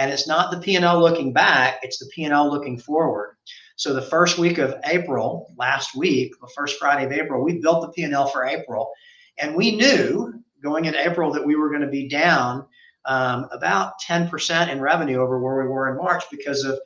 [0.00, 3.36] And it's not the P&L looking back, it's the P&L looking forward.
[3.76, 7.82] So the first week of April, last week, the first Friday of April, we built
[7.82, 8.90] the P&L for April.
[9.36, 10.32] And we knew
[10.62, 12.64] going into April that we were going to be down
[13.04, 16.80] um, about 10% in revenue over where we were in March because of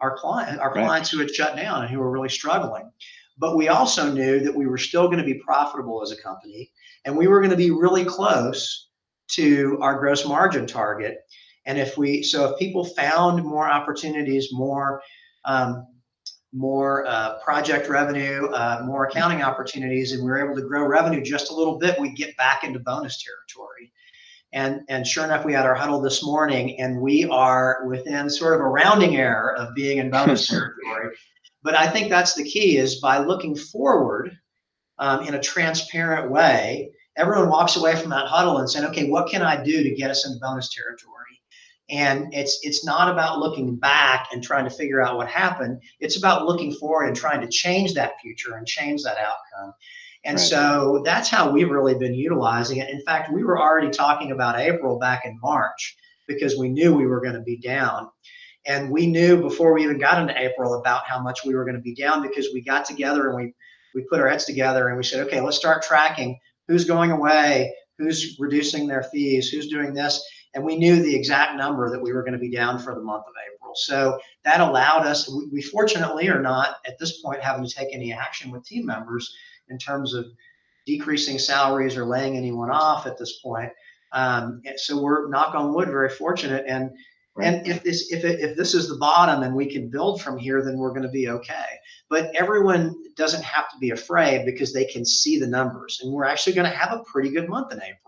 [0.00, 0.84] our client, our right.
[0.84, 2.90] clients who had shut down and who were really struggling.
[3.38, 6.72] But we also knew that we were still going to be profitable as a company
[7.04, 8.88] and we were going to be really close
[9.28, 11.18] to our gross margin target.
[11.66, 15.02] And if we, so if people found more opportunities, more,
[15.44, 15.86] um,
[16.52, 21.22] more uh, project revenue, uh, more accounting opportunities, and we are able to grow revenue
[21.22, 23.92] just a little bit, we get back into bonus territory.
[24.52, 28.54] And, and sure enough, we had our huddle this morning, and we are within sort
[28.54, 31.16] of a rounding error of being in bonus territory.
[31.62, 34.38] But I think that's the key is by looking forward
[34.98, 39.28] um, in a transparent way, everyone walks away from that huddle and saying, okay, what
[39.28, 41.15] can I do to get us into bonus territory?
[41.88, 45.80] And it's it's not about looking back and trying to figure out what happened.
[46.00, 49.72] It's about looking forward and trying to change that future and change that outcome.
[50.24, 50.44] And right.
[50.44, 52.90] so that's how we've really been utilizing it.
[52.90, 55.96] In fact, we were already talking about April back in March
[56.26, 58.10] because we knew we were going to be down.
[58.66, 61.76] And we knew before we even got into April about how much we were going
[61.76, 63.54] to be down because we got together and we
[63.94, 67.72] we put our heads together and we said, okay, let's start tracking who's going away,
[67.98, 70.22] who's reducing their fees, who's doing this.
[70.56, 73.02] And we knew the exact number that we were going to be down for the
[73.02, 73.74] month of April.
[73.76, 77.88] So that allowed us, we, we fortunately are not at this point having to take
[77.92, 79.36] any action with team members
[79.68, 80.24] in terms of
[80.86, 83.70] decreasing salaries or laying anyone off at this point.
[84.12, 86.64] Um, so we're knock on wood, very fortunate.
[86.66, 86.90] And
[87.36, 87.52] Right.
[87.52, 90.38] And if this if it, if this is the bottom and we can build from
[90.38, 91.66] here, then we're going to be okay.
[92.08, 96.24] But everyone doesn't have to be afraid because they can see the numbers, and we're
[96.24, 98.05] actually going to have a pretty good month in April.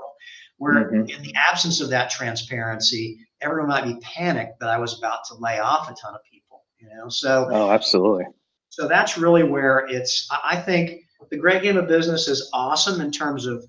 [0.59, 1.09] Where mm-hmm.
[1.09, 5.35] in the absence of that transparency, everyone might be panicked that I was about to
[5.37, 6.65] lay off a ton of people.
[6.79, 8.27] You know, so oh, absolutely.
[8.69, 10.29] So that's really where it's.
[10.45, 13.65] I think the great game of business is awesome in terms of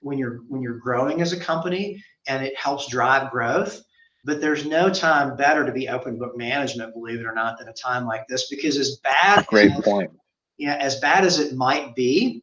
[0.00, 3.82] when you're when you're growing as a company and it helps drive growth
[4.24, 7.68] but there's no time better to be open book management, believe it or not, than
[7.68, 10.10] a time like this because as bad great as, point.
[10.56, 12.42] Yeah, as bad as it might be,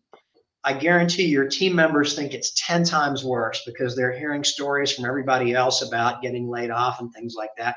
[0.64, 5.06] I guarantee your team members think it's 10 times worse because they're hearing stories from
[5.06, 7.76] everybody else about getting laid off and things like that.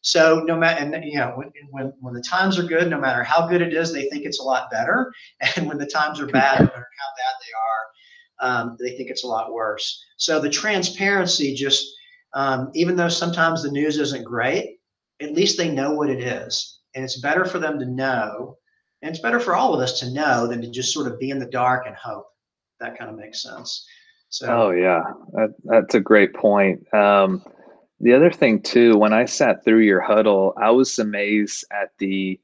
[0.00, 3.22] So no matter, and you know, when, when, when the times are good, no matter
[3.22, 5.12] how good it is, they think it's a lot better.
[5.56, 9.10] And when the times are bad, no matter how bad they are, um, they think
[9.10, 10.04] it's a lot worse.
[10.16, 11.86] So the transparency just
[12.34, 14.78] um, even though sometimes the news isn't great,
[15.20, 16.80] at least they know what it is.
[16.94, 18.56] And it's better for them to know.
[19.02, 21.30] And it's better for all of us to know than to just sort of be
[21.30, 22.26] in the dark and hope.
[22.80, 23.86] That kind of makes sense.
[24.28, 26.92] So, oh, yeah, that, that's a great point.
[26.94, 27.44] Um,
[28.00, 32.40] the other thing, too, when I sat through your huddle, I was amazed at the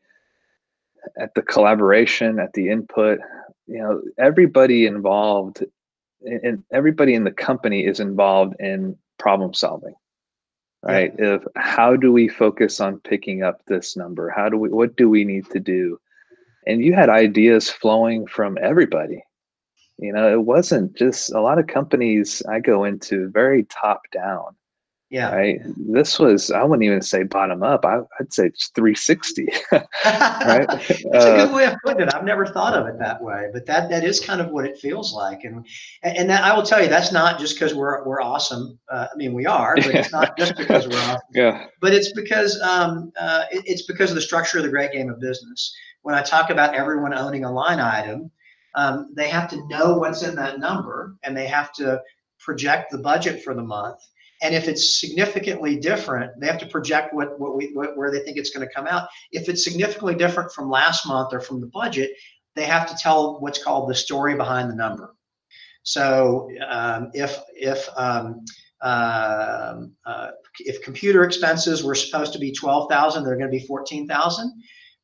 [1.18, 3.20] at the collaboration, at the input.
[3.66, 5.64] You know, everybody involved
[6.22, 9.94] and everybody in the company is involved in problem solving
[10.82, 11.34] right yeah.
[11.34, 15.08] if how do we focus on picking up this number how do we what do
[15.08, 15.98] we need to do
[16.68, 19.24] and you had ideas flowing from everybody
[19.98, 24.54] you know it wasn't just a lot of companies i go into very top down
[25.10, 25.34] yeah.
[25.34, 25.60] Right.
[25.76, 27.86] This was, I wouldn't even say bottom up.
[27.86, 29.48] I, would say it's 360.
[29.72, 29.86] right.
[30.68, 32.14] That's uh, a good way of putting it.
[32.14, 34.78] I've never thought of it that way, but that, that is kind of what it
[34.78, 35.44] feels like.
[35.44, 35.66] And,
[36.02, 38.78] and that, I will tell you, that's not just because we're, we're awesome.
[38.90, 41.20] Uh, I mean, we are, but it's not just because we're awesome.
[41.32, 41.66] Yeah.
[41.80, 45.08] But it's because, um, uh, it, it's because of the structure of the great game
[45.08, 45.74] of business.
[46.02, 48.30] When I talk about everyone owning a line item,
[48.74, 52.00] um, they have to know what's in that number and they have to
[52.38, 54.00] project the budget for the month
[54.42, 58.20] and if it's significantly different, they have to project what, what we what, where they
[58.20, 59.08] think it's going to come out.
[59.32, 62.10] If it's significantly different from last month or from the budget,
[62.54, 65.14] they have to tell what's called the story behind the number.
[65.82, 68.44] So um, if if um,
[68.80, 70.30] uh, uh,
[70.60, 74.52] if computer expenses were supposed to be twelve thousand, they're going to be fourteen thousand.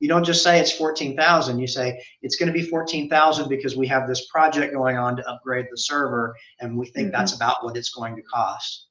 [0.05, 1.59] You don't just say it's fourteen thousand.
[1.59, 5.17] You say it's going to be fourteen thousand because we have this project going on
[5.17, 7.17] to upgrade the server, and we think mm-hmm.
[7.17, 8.89] that's about what it's going to cost.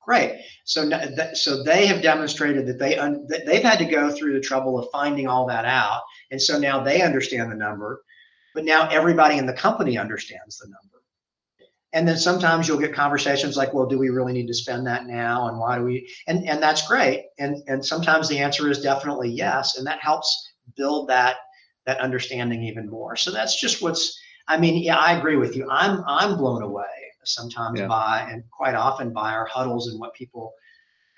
[0.00, 0.40] Great.
[0.64, 0.90] So,
[1.34, 4.78] so they have demonstrated that they un, that they've had to go through the trouble
[4.78, 6.00] of finding all that out,
[6.30, 8.02] and so now they understand the number.
[8.54, 11.02] But now everybody in the company understands the number.
[11.92, 15.06] And then sometimes you'll get conversations like, "Well, do we really need to spend that
[15.06, 15.46] now?
[15.48, 17.26] And why do we?" And and that's great.
[17.38, 20.43] And and sometimes the answer is definitely yes, and that helps
[20.76, 21.36] build that
[21.86, 23.16] that understanding even more.
[23.16, 24.18] So that's just what's.
[24.46, 25.68] I mean, yeah, I agree with you.
[25.70, 26.84] I'm I'm blown away
[27.24, 27.86] sometimes yeah.
[27.86, 30.52] by and quite often by our huddles and what people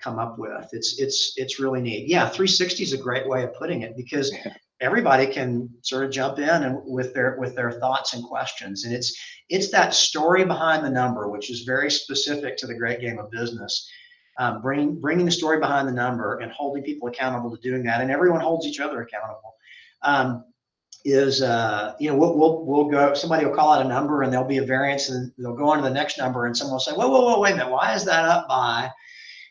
[0.01, 0.69] come up with.
[0.71, 2.07] It's it's it's really neat.
[2.07, 4.53] Yeah, 360 is a great way of putting it because yeah.
[4.81, 8.85] everybody can sort of jump in and with their with their thoughts and questions.
[8.85, 9.17] And it's
[9.49, 13.31] it's that story behind the number, which is very specific to the great game of
[13.31, 13.89] business.
[14.39, 18.01] Um, bringing bringing the story behind the number and holding people accountable to doing that,
[18.01, 19.55] and everyone holds each other accountable.
[20.03, 20.43] Um,
[21.05, 24.31] is uh, you know we'll, we'll we'll go somebody will call out a number and
[24.31, 26.79] there'll be a variance and they'll go on to the next number and someone will
[26.79, 28.89] say whoa whoa whoa wait a minute why is that up by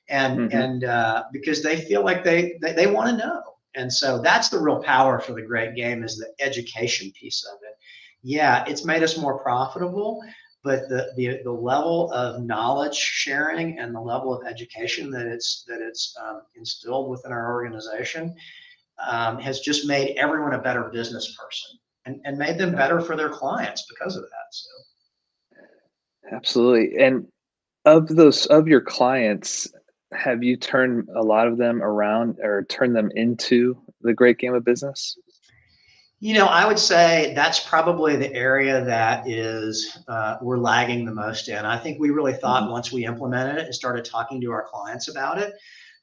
[0.08, 0.56] and mm-hmm.
[0.56, 3.42] and uh, because they feel like they they, they want to know
[3.74, 7.58] and so that's the real power for the great game is the education piece of
[7.62, 7.76] it
[8.22, 10.22] yeah it's made us more profitable
[10.66, 15.64] but the, the the level of knowledge sharing and the level of education that it's
[15.68, 18.34] that it's um, instilled within our organization
[19.06, 23.16] um, has just made everyone a better business person and, and made them better for
[23.16, 24.48] their clients because of that.
[24.50, 24.68] So
[26.32, 26.98] absolutely.
[27.00, 27.28] And
[27.84, 29.72] of those of your clients,
[30.12, 34.54] have you turned a lot of them around or turned them into the great game
[34.54, 35.16] of business?
[36.18, 41.14] You know, I would say that's probably the area that is uh, we're lagging the
[41.14, 41.64] most in.
[41.66, 42.72] I think we really thought mm-hmm.
[42.72, 45.52] once we implemented it and started talking to our clients about it,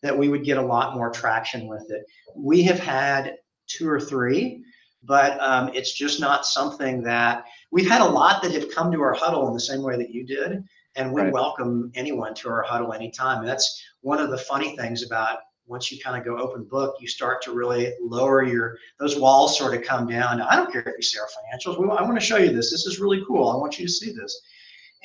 [0.04, 2.06] that we would get a lot more traction with it.
[2.36, 4.64] We have had two or three,
[5.04, 9.02] but um, it's just not something that we've had a lot that have come to
[9.02, 10.64] our huddle in the same way that you did.
[10.96, 11.34] And we Right.
[11.34, 13.40] welcome anyone to our huddle anytime.
[13.40, 16.96] And that's one of the funny things about once you kind of go open book,
[17.00, 20.42] you start to really lower your those walls sort of come down.
[20.42, 21.80] I don't care if you see our financials.
[21.80, 22.72] We, I want to show you this.
[22.72, 23.50] This is really cool.
[23.50, 24.42] I want you to see this.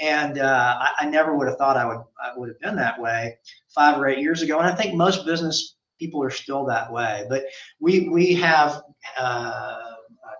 [0.00, 3.00] And uh, I, I never would have thought I would I would have been that
[3.00, 3.36] way
[3.68, 4.58] five or eight years ago.
[4.58, 7.26] And I think most business people are still that way.
[7.28, 7.44] But
[7.80, 8.82] we we have
[9.16, 9.78] uh,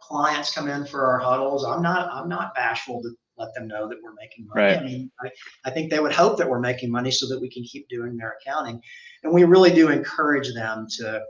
[0.02, 1.64] clients come in for our huddles.
[1.64, 4.62] I'm not I'm not bashful to let them know that we're making money.
[4.62, 4.78] Right.
[4.78, 5.30] I mean, I,
[5.66, 8.16] I think they would hope that we're making money so that we can keep doing
[8.16, 8.80] their accounting.
[9.22, 11.22] And we really do encourage them to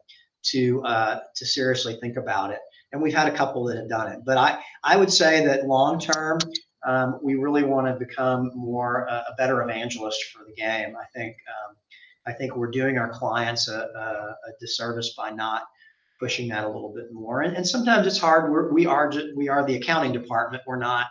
[0.52, 2.60] to uh, to seriously think about it.
[2.92, 4.20] And we've had a couple that have done it.
[4.24, 6.38] But I I would say that long term,
[6.86, 10.94] um, we really want to become more uh, a better evangelist for the game.
[10.96, 11.76] I think um,
[12.26, 14.06] I think we're doing our clients a, a,
[14.48, 15.62] a disservice by not
[16.20, 17.42] pushing that a little bit more.
[17.42, 18.50] And, and sometimes it's hard.
[18.50, 20.62] We're, we are ju- we are the accounting department.
[20.66, 21.06] We're not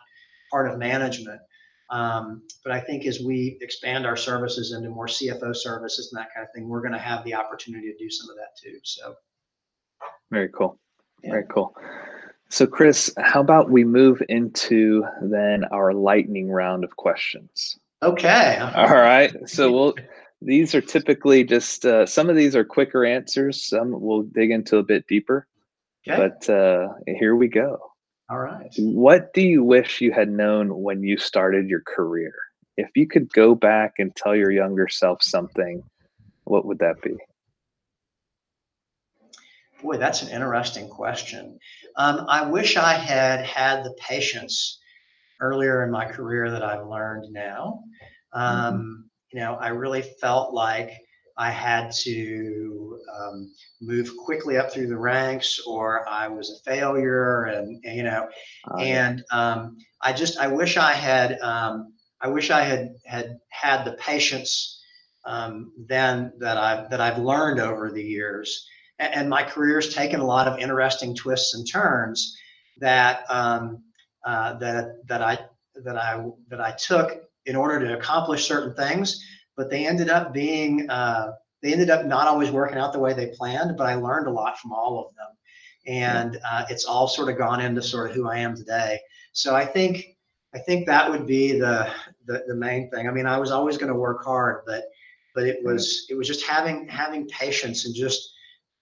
[0.51, 1.39] part of management.
[1.89, 6.33] Um, but I think as we expand our services into more CFO services and that
[6.33, 8.77] kind of thing, we're going to have the opportunity to do some of that too.
[8.83, 9.15] So
[10.29, 10.77] Very cool.
[11.23, 11.31] Yeah.
[11.31, 11.73] Very cool.
[12.49, 17.77] So, Chris, how about we move into then our lightning round of questions?
[18.01, 19.33] okay, All right.
[19.49, 19.95] So we'll.
[20.39, 23.67] These are typically just uh, some of these are quicker answers.
[23.67, 25.47] Some we'll dig into a bit deeper.
[26.07, 27.79] okay, But uh, here we go.
[28.29, 28.73] All right.
[28.77, 32.33] What do you wish you had known when you started your career?
[32.75, 35.81] If you could go back and tell your younger self something,
[36.43, 37.15] what would that be?
[39.81, 41.57] Boy, that's an interesting question.
[41.95, 44.79] Um, I wish I had had the patience
[45.39, 47.83] earlier in my career that I've learned now.
[48.33, 50.91] Um, You know, I really felt like
[51.37, 57.45] I had to um, move quickly up through the ranks, or I was a failure,
[57.45, 58.27] and, and, you know,
[58.77, 58.83] yeah.
[58.83, 63.85] and um, I just I wish I had um, I wish I had had had
[63.85, 64.81] the patience
[65.25, 68.67] um, then that I've that I've learned over the years,
[68.99, 72.35] and, and my career's taken a lot of interesting twists and turns
[72.79, 73.83] that um,
[74.25, 75.39] uh, that that I
[75.83, 79.23] that I that I took in order to accomplish certain things,
[79.57, 83.13] but they ended up being uh, they ended up not always working out the way
[83.13, 83.75] they planned.
[83.75, 85.35] But I learned a lot from all of them,
[85.87, 88.99] and uh, it's all sort of gone into sort of who I am today.
[89.33, 90.05] So I think
[90.53, 91.91] I think that would be the
[92.27, 93.07] the, the main thing.
[93.07, 94.85] I mean, I was always going to work hard, but
[95.33, 98.31] but it was it was just having having patience and just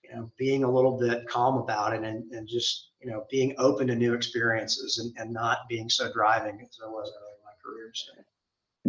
[0.03, 3.55] you know being a little bit calm about it and and just you know being
[3.57, 7.45] open to new experiences and, and not being so driving as I was early in
[7.45, 7.91] my career.
[7.93, 8.11] So.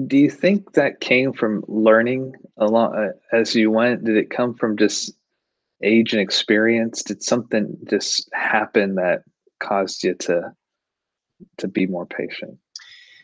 [0.05, 4.05] Do you think that came from learning along uh, as you went?
[4.05, 5.13] Did it come from just
[5.83, 7.03] age and experience?
[7.03, 9.23] Did something just happen that
[9.59, 10.53] caused you to
[11.59, 12.59] to be more patient?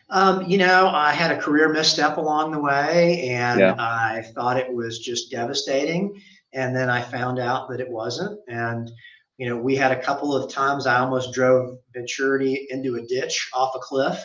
[0.09, 3.75] Um, you know, I had a career misstep along the way, and Yeah.
[3.77, 6.21] I thought it was just devastating.
[6.53, 8.39] And then I found out that it wasn't.
[8.47, 8.91] And
[9.37, 13.49] you know, we had a couple of times I almost drove Venturity into a ditch
[13.53, 14.23] off a cliff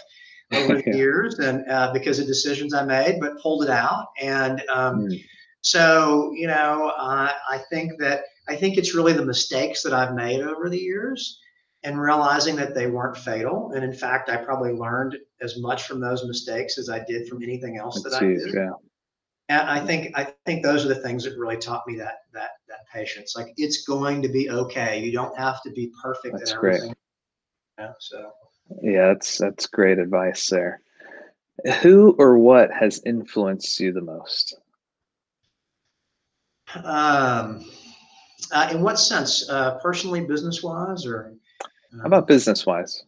[0.52, 4.08] over the years, and uh, because of decisions I made, but pulled it out.
[4.20, 5.24] And um, Mm,
[5.60, 10.14] so, you know, uh, I think that I think it's really the mistakes that I've
[10.14, 11.40] made over the years
[11.82, 13.72] and realizing that they weren't fatal.
[13.74, 17.42] And in fact, I probably learned as much from those mistakes as I did from
[17.42, 18.54] anything else that I did.
[18.54, 18.70] yeah.
[19.50, 22.50] And I think I think those are the things that really taught me that that
[22.68, 23.34] that patience.
[23.36, 25.00] Like it's going to be okay.
[25.00, 26.80] You don't have to be perfect That's at great.
[27.78, 28.30] Yeah, so
[28.82, 30.80] Yeah, that's that's great advice there.
[31.82, 34.56] Who or what has influenced you the most?
[36.84, 37.64] um
[38.52, 39.48] uh, in what sense?
[39.48, 41.34] Uh, personally, business wise, or
[42.00, 43.04] How about business wise?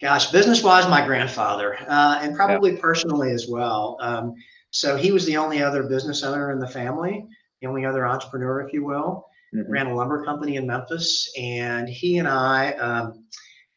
[0.00, 3.96] Gosh, business wise, my grandfather, uh, and probably personally as well.
[4.00, 4.34] Um,
[4.70, 7.26] so he was the only other business owner in the family,
[7.60, 9.26] the only other entrepreneur, if you will.
[9.54, 9.64] Mhm.
[9.68, 13.24] Ran a lumber company in Memphis, and he and I, um,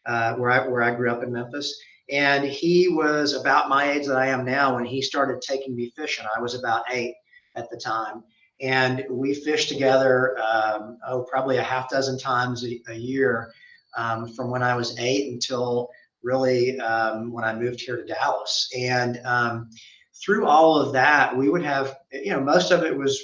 [0.05, 1.79] uh, where I where I grew up in Memphis,
[2.09, 5.91] and he was about my age that I am now when he started taking me
[5.95, 6.25] fishing.
[6.35, 7.15] I was about eight
[7.55, 8.23] at the time,
[8.61, 10.37] and we fished together.
[10.39, 13.51] Um, oh, probably a half dozen times a, a year
[13.97, 15.89] um, from when I was eight until
[16.23, 18.69] really um, when I moved here to Dallas.
[18.77, 19.69] And um,
[20.23, 23.19] through all of that, we would have, you know, most of it was,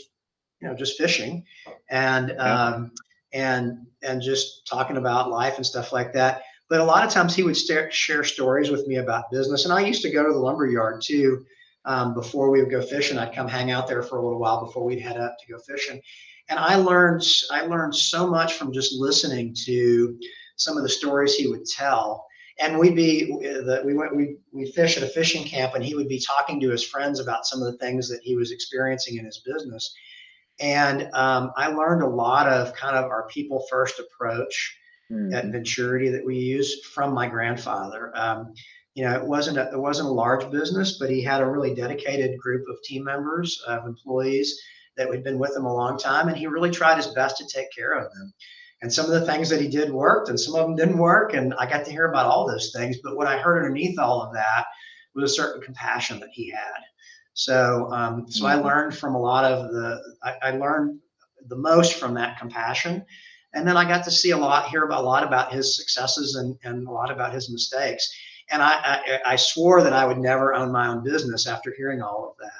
[0.61, 1.43] you know, just fishing
[1.89, 2.91] and, um,
[3.33, 6.41] and, and just talking about life and stuff like that.
[6.69, 9.63] But a lot of times he would share stories with me about business.
[9.63, 11.45] And I used to go to the lumber yard too
[11.85, 13.17] um, before we would go fishing.
[13.17, 15.59] I'd come hang out there for a little while before we'd head up to go
[15.59, 16.01] fishing.
[16.49, 20.17] And I learned I learned so much from just listening to
[20.57, 22.25] some of the stories he would tell.
[22.59, 23.31] And we'd be
[23.85, 26.69] we went we we fish at a fishing camp, and he would be talking to
[26.69, 29.93] his friends about some of the things that he was experiencing in his business.
[30.59, 34.75] And um, I learned a lot of kind of our people first approach
[35.11, 35.33] mm-hmm.
[35.33, 38.11] at Venturity that we use from my grandfather.
[38.15, 38.53] Um,
[38.93, 41.75] you know, it wasn't a, it wasn't a large business, but he had a really
[41.75, 44.59] dedicated group of team members, of employees
[44.97, 47.45] that had been with him a long time, and he really tried his best to
[47.47, 48.33] take care of them.
[48.81, 51.33] And some of the things that he did worked, and some of them didn't work.
[51.33, 52.97] And I got to hear about all those things.
[53.03, 54.65] But what I heard underneath all of that
[55.15, 56.81] was a certain compassion that he had.
[57.33, 58.65] So, um, so I mm-hmm.
[58.65, 59.99] learned from a lot of the.
[60.23, 60.99] I, I learned
[61.47, 63.05] the most from that compassion
[63.57, 66.35] and then I got to see a lot, hear about a lot about his successes
[66.35, 68.07] and, and a lot about his mistakes.
[68.51, 72.01] And I, I, I swore that I would never own my own business after hearing
[72.01, 72.51] all of that.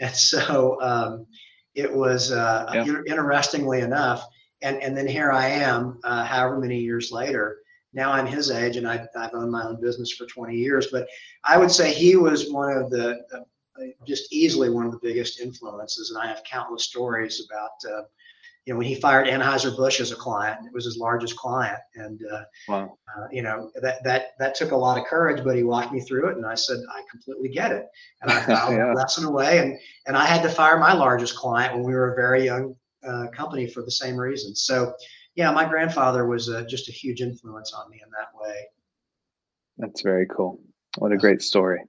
[0.00, 1.26] And so um,
[1.74, 2.84] it was uh, yeah.
[3.06, 4.26] interestingly enough.
[4.60, 7.58] And, and then here I am, uh, however many years later.
[7.92, 10.88] Now I'm his age, and I, I've owned my own business for 20 years.
[10.90, 11.06] But
[11.44, 15.40] I would say he was one of the, uh, just easily one of the biggest
[15.40, 16.10] influences.
[16.10, 18.02] And I have countless stories about uh,
[18.64, 21.78] you know, when he fired Anheuser-Busch as a client, it was his largest client.
[21.96, 22.98] And, uh, wow.
[23.14, 26.00] uh, you know, that, that, that took a lot of courage, but he walked me
[26.00, 26.36] through it.
[26.36, 27.86] And I said, I completely get it.
[28.22, 28.86] And I filed yeah.
[28.86, 29.58] the lesson away.
[29.58, 32.74] And, and I had to fire my largest client when we were a very young
[33.06, 34.54] uh, company for the same reason.
[34.54, 34.94] So,
[35.34, 38.64] yeah, my grandfather was uh, just a huge influence on me in that way.
[39.76, 40.60] That's very cool.
[40.98, 41.82] What a great story.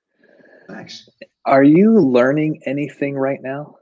[0.67, 1.07] Thanks.
[1.45, 3.75] Are you learning anything right now?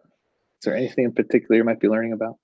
[0.59, 2.37] Is there anything in particular you might be learning about?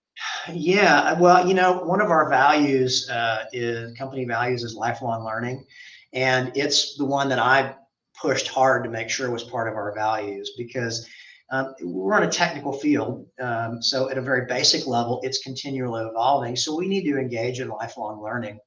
[0.52, 5.66] Yeah, well, you know, one of our values uh, is company values is lifelong learning,
[6.14, 7.76] and it's the one that I
[8.20, 11.08] pushed hard to make sure was part of our values because
[11.52, 13.26] um, we're in a technical field.
[13.42, 16.56] Um, so at a very basic level, it's continually evolving.
[16.56, 18.60] So we need to engage in lifelong learning.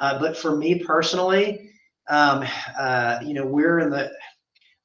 [0.00, 1.70] Uh, but for me personally,
[2.08, 2.44] um,
[2.78, 4.10] uh, you know, we're in the.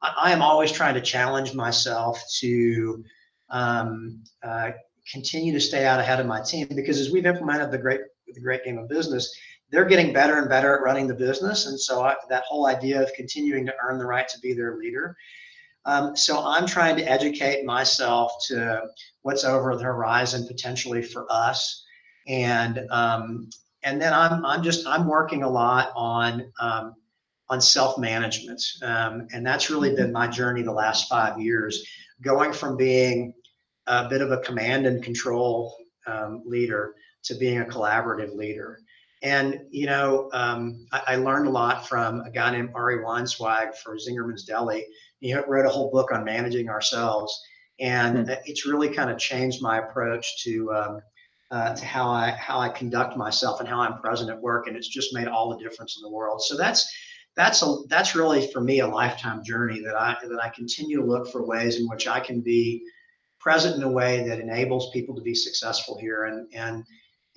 [0.02, 3.04] I, I, am always trying to challenge myself to
[3.50, 4.72] um, uh,
[5.10, 8.02] continue to stay out ahead of my team because as we've implemented the great
[8.34, 9.34] the great game of business,
[9.72, 13.02] they're getting better and better at running the business, and so I, that whole idea
[13.02, 15.16] of continuing to earn the right to be their leader.
[15.86, 18.84] Um, so I'm trying to educate myself to
[19.24, 21.84] what's over the horizon potentially for us,
[22.28, 23.50] and um,
[23.84, 26.96] and then I'm I'm just I'm working a lot on um,
[27.50, 31.86] on self management, um, and that's really been my journey the last five years,
[32.22, 33.34] going from being
[33.88, 35.76] a bit of a command and control
[36.08, 38.80] um, leader to being a collaborative leader.
[39.24, 43.76] And you know, um, I, I, learned a lot from a guy named Ari Weinzweig
[43.76, 44.86] for Zingerman's Deli.
[45.20, 47.40] He wrote a whole book on managing ourselves,
[47.80, 48.34] and hmm.
[48.46, 51.02] it's really kind of changed my approach to um,
[51.52, 54.66] uh, to how I how I conduct myself and how I'm present at work.
[54.66, 56.42] And it's just made all the difference in the world.
[56.42, 56.92] So that's
[57.36, 61.06] that's a that's really for me a lifetime journey that I that I continue to
[61.06, 62.84] look for ways in which I can be
[63.42, 66.84] present in a way that enables people to be successful here and and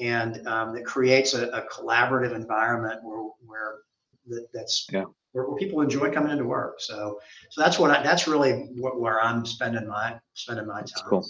[0.00, 3.76] and um, that creates a, a, collaborative environment where where
[4.26, 5.04] that, that's yeah.
[5.32, 6.80] where, where, people enjoy coming into work.
[6.80, 10.86] So so that's what I, that's really what, where I'm spending my spending my time.
[10.86, 11.26] That's cool.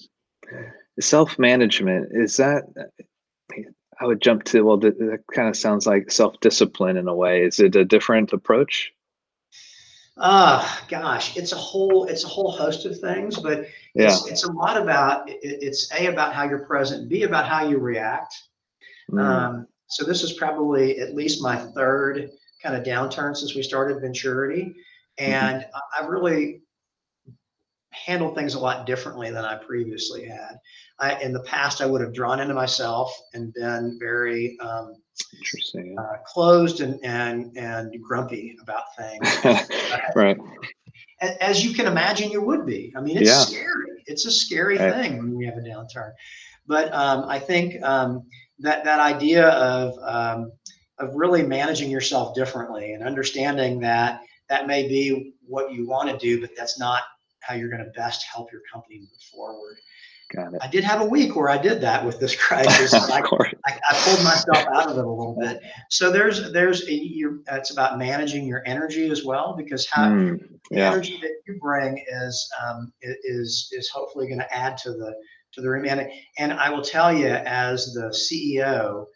[1.01, 2.65] Self management is that.
[4.01, 4.77] I would jump to well.
[4.79, 7.43] That, that kind of sounds like self discipline in a way.
[7.43, 8.93] Is it a different approach?
[10.17, 14.07] Ah, uh, gosh, it's a whole it's a whole host of things, but yeah.
[14.07, 17.69] it's it's a lot about it, it's a about how you're present, b about how
[17.69, 18.35] you react.
[19.11, 19.21] Mm.
[19.21, 22.31] Um, so this is probably at least my third
[22.63, 24.77] kind of downturn since we started Venturity,
[25.19, 25.33] mm-hmm.
[25.33, 26.05] and mm-hmm.
[26.05, 26.63] I've really
[27.91, 30.59] handled things a lot differently than I previously had.
[31.01, 34.95] I, in the past, I would have drawn into myself and been very um,
[35.37, 39.61] interesting, uh, closed and and and grumpy about things.
[40.15, 40.37] right.
[41.41, 42.93] As you can imagine, you would be.
[42.97, 43.41] I mean, it's yeah.
[43.41, 44.03] scary.
[44.07, 44.93] It's a scary right.
[44.95, 46.13] thing when we have a downturn.
[46.67, 48.27] But um, I think um,
[48.61, 50.53] that that idea of um,
[50.99, 56.17] of really managing yourself differently and understanding that that may be what you want to
[56.19, 57.03] do, but that's not
[57.41, 59.77] how you're going to best help your company move forward.
[60.35, 60.61] Got it.
[60.63, 62.95] I did have a week where I did that with this crisis.
[62.95, 65.61] I, I, I, pulled myself out of it a little bit.
[65.91, 70.39] So there's there's a, you it's about managing your energy as well because how mm,
[70.71, 70.91] yeah.
[70.91, 75.15] the energy that you bring is um, is is hopefully going to add to the
[75.55, 75.87] to the room.
[75.87, 79.07] And, and I will tell you, as the CEO,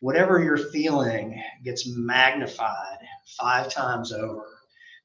[0.00, 2.98] whatever you're feeling gets magnified
[3.38, 4.46] five times over.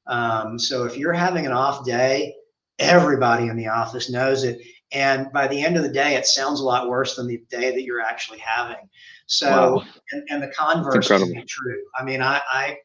[0.06, 2.34] Um, so if you're having an off day,
[2.78, 4.60] everybody in the office knows it.
[4.92, 7.70] And by the end of the day, it sounds a lot worse than the day
[7.70, 8.88] that you're actually having.
[9.26, 9.84] So, wow.
[10.12, 11.82] and, and, the converse be true.
[11.98, 12.76] I mean, I, I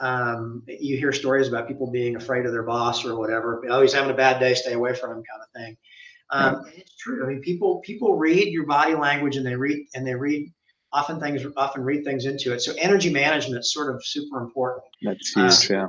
[0.00, 3.64] um, you hear stories about people being afraid of their boss or whatever.
[3.68, 5.76] Oh, he's having a bad day, stay away from him, kind of thing.
[6.30, 7.24] Um, It's true.
[7.24, 10.52] I mean, people people read your body language and they read and they read
[10.92, 12.60] often things often read things into it.
[12.60, 14.84] So energy management is sort of super important.
[15.02, 15.70] That's huge.
[15.70, 15.86] Uh, yeah.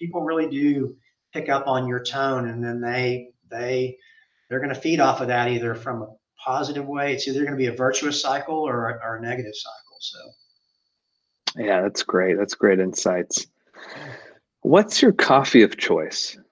[0.00, 0.96] People really do
[1.32, 3.98] pick up on your tone, and then they they
[4.48, 6.08] they're going to feed off of that either from a
[6.44, 7.12] positive way.
[7.12, 9.98] It's either going to be a virtuous cycle or, or a negative cycle.
[10.00, 10.18] So.
[11.56, 12.36] Yeah, that's great.
[12.36, 13.46] That's great insights.
[14.62, 16.38] What's your coffee of choice?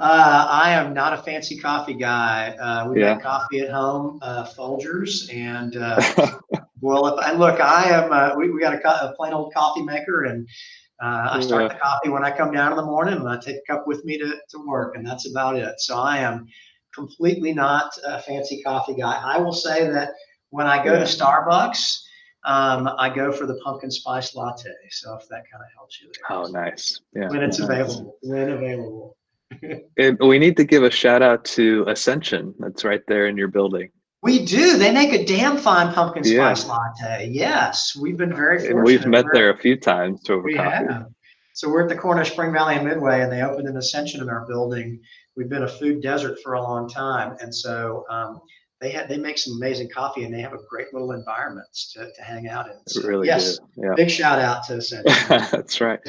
[0.00, 2.56] Uh, I am not a fancy coffee guy.
[2.56, 3.12] Uh, we yeah.
[3.12, 6.00] make coffee at home, uh, Folgers, and uh,
[6.80, 8.10] well, if I look, I am.
[8.10, 10.48] Uh, we, we got a, a, plain old coffee maker, and
[11.02, 11.68] uh, I start yeah.
[11.68, 14.04] the coffee when I come down in the morning, and I take a cup with
[14.04, 15.80] me to, to work, and that's about it.
[15.80, 16.46] So I am
[16.94, 19.20] completely not a fancy coffee guy.
[19.22, 20.10] I will say that
[20.50, 20.98] when I go yeah.
[21.00, 21.96] to Starbucks,
[22.44, 24.70] um, I go for the pumpkin spice latte.
[24.90, 26.38] So if that kind of helps you there.
[26.38, 27.00] Oh, nice.
[27.14, 27.28] Yeah.
[27.28, 28.16] When it's available.
[28.22, 29.16] When available
[30.20, 32.54] we need to give a shout out to Ascension.
[32.58, 33.90] That's right there in your building.
[34.22, 34.76] We do.
[34.76, 36.70] They make a damn fine pumpkin spice yeah.
[36.70, 37.28] latte.
[37.30, 38.76] Yes, we've been very fortunate.
[38.76, 40.92] And we've met we're, there a few times over we coffee.
[40.92, 41.06] Have.
[41.54, 44.20] So we're at the corner of Spring Valley and Midway, and they opened an Ascension
[44.20, 45.00] in our building.
[45.36, 48.40] We've been a food desert for a long time, and so um,
[48.80, 52.10] they had they make some amazing coffee, and they have a great little environment to,
[52.12, 52.76] to hang out in.
[52.88, 53.64] So, really yes, do.
[53.84, 53.94] Yeah.
[53.96, 55.12] Big shout out to Ascension.
[55.28, 56.00] That's right.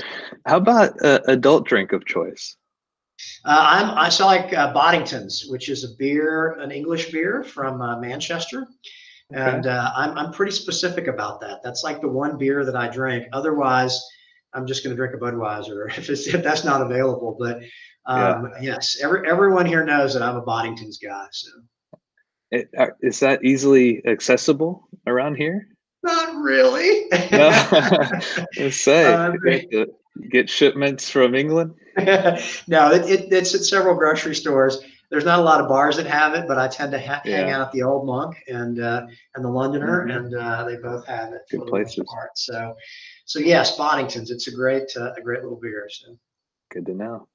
[0.45, 2.57] How about uh, adult drink of choice?
[3.45, 7.81] Uh, I'm I saw like uh, Boddington's, which is a beer, an English beer from
[7.81, 8.67] uh, Manchester,
[9.33, 9.41] okay.
[9.41, 11.61] and uh, I'm I'm pretty specific about that.
[11.63, 13.27] That's like the one beer that I drink.
[13.33, 13.99] Otherwise,
[14.53, 17.35] I'm just going to drink a Budweiser if, if that's not available.
[17.39, 17.63] But
[18.05, 18.61] um, yeah.
[18.73, 21.27] yes, every everyone here knows that I'm a Boddington's guy.
[21.31, 21.49] So.
[22.51, 25.67] It, uh, is that easily accessible around here?
[26.03, 27.07] Not really.
[27.31, 27.49] no,
[28.57, 29.31] let's say uh,
[30.29, 31.75] get, shipments from England.
[31.97, 34.79] no, it, it, it's at several grocery stores.
[35.09, 37.37] There's not a lot of bars that have it, but I tend to ha- yeah.
[37.37, 40.25] hang out at the Old Monk and uh, and the Londoner, mm-hmm.
[40.25, 41.41] and uh, they both have it.
[41.49, 42.05] Good places.
[42.07, 42.37] Part.
[42.37, 42.75] So,
[43.25, 44.31] so yes, Boddington's.
[44.31, 45.87] It's a great uh, a great little beer.
[45.89, 46.17] So.
[46.71, 47.27] Good to know.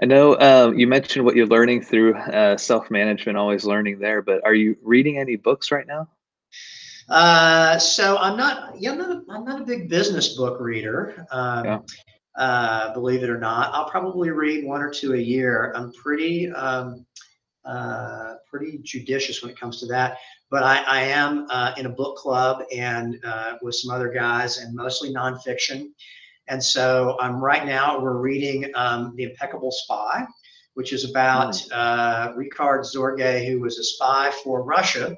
[0.00, 4.20] I know um, you mentioned what you're learning through uh, self management, always learning there.
[4.20, 6.08] But are you reading any books right now?
[7.08, 11.26] Uh, so I'm not, yeah, I'm not, a, I'm not a big business book reader.
[11.30, 11.78] Um, yeah.
[12.36, 15.72] uh, believe it or not, I'll probably read one or two a year.
[15.74, 17.06] I'm pretty, um,
[17.64, 20.18] uh, pretty judicious when it comes to that.
[20.50, 24.58] But I, I am uh, in a book club and uh, with some other guys,
[24.58, 25.88] and mostly nonfiction.
[26.48, 30.24] And so I'm right now we're reading um, The Impeccable Spy,
[30.74, 31.68] which is about mm.
[31.72, 35.16] uh, Richard Sorge, who was a spy for Russia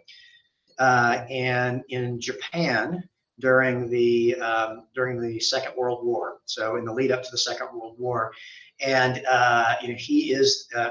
[0.80, 3.04] uh, and in Japan
[3.38, 6.38] during the um, during the Second World War.
[6.46, 8.32] So in the lead up to the Second World War,
[8.80, 10.90] and uh, you know he is uh,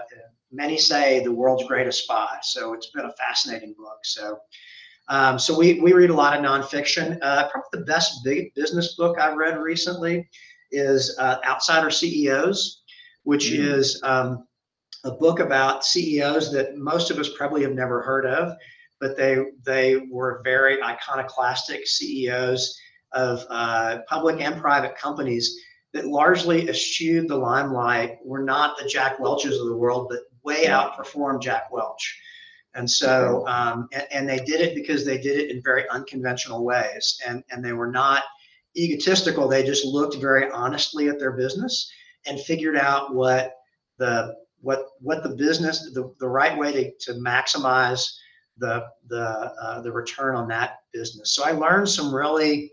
[0.52, 2.38] many say the world's greatest spy.
[2.44, 4.00] So it's been a fascinating book.
[4.04, 4.40] So.
[5.12, 7.18] Um, so we, we read a lot of nonfiction.
[7.24, 10.30] Uh, probably the best big business book I've read recently
[10.70, 12.84] is uh, Outsider CEOs,
[13.24, 13.58] which mm.
[13.58, 14.46] is um,
[15.06, 18.56] a book about CEOs that most of us probably have never heard of
[19.00, 22.80] but they they were very iconoclastic CEOs
[23.14, 25.60] of uh, public and private companies
[25.93, 28.18] that largely eschewed the limelight.
[28.24, 32.20] Were not the Jack Welches of the world, but way outperformed Jack Welch.
[32.76, 36.64] And so, um, and, and, they did it because they did it in very unconventional
[36.64, 38.24] ways, and and they were not
[38.78, 39.47] egotistical.
[39.47, 41.91] They just looked very honestly at their business
[42.28, 43.56] and figured out what
[43.97, 48.06] the what what the business the, the right way to, to maximize
[48.60, 51.34] the the uh, the return on that business.
[51.34, 52.72] So I learned some really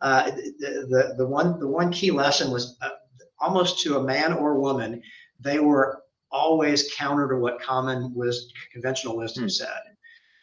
[0.00, 2.90] uh, the, the the one the one key lesson was uh,
[3.40, 5.02] almost to a man or woman
[5.40, 9.48] they were always counter to what common was conventional wisdom hmm.
[9.48, 9.80] said.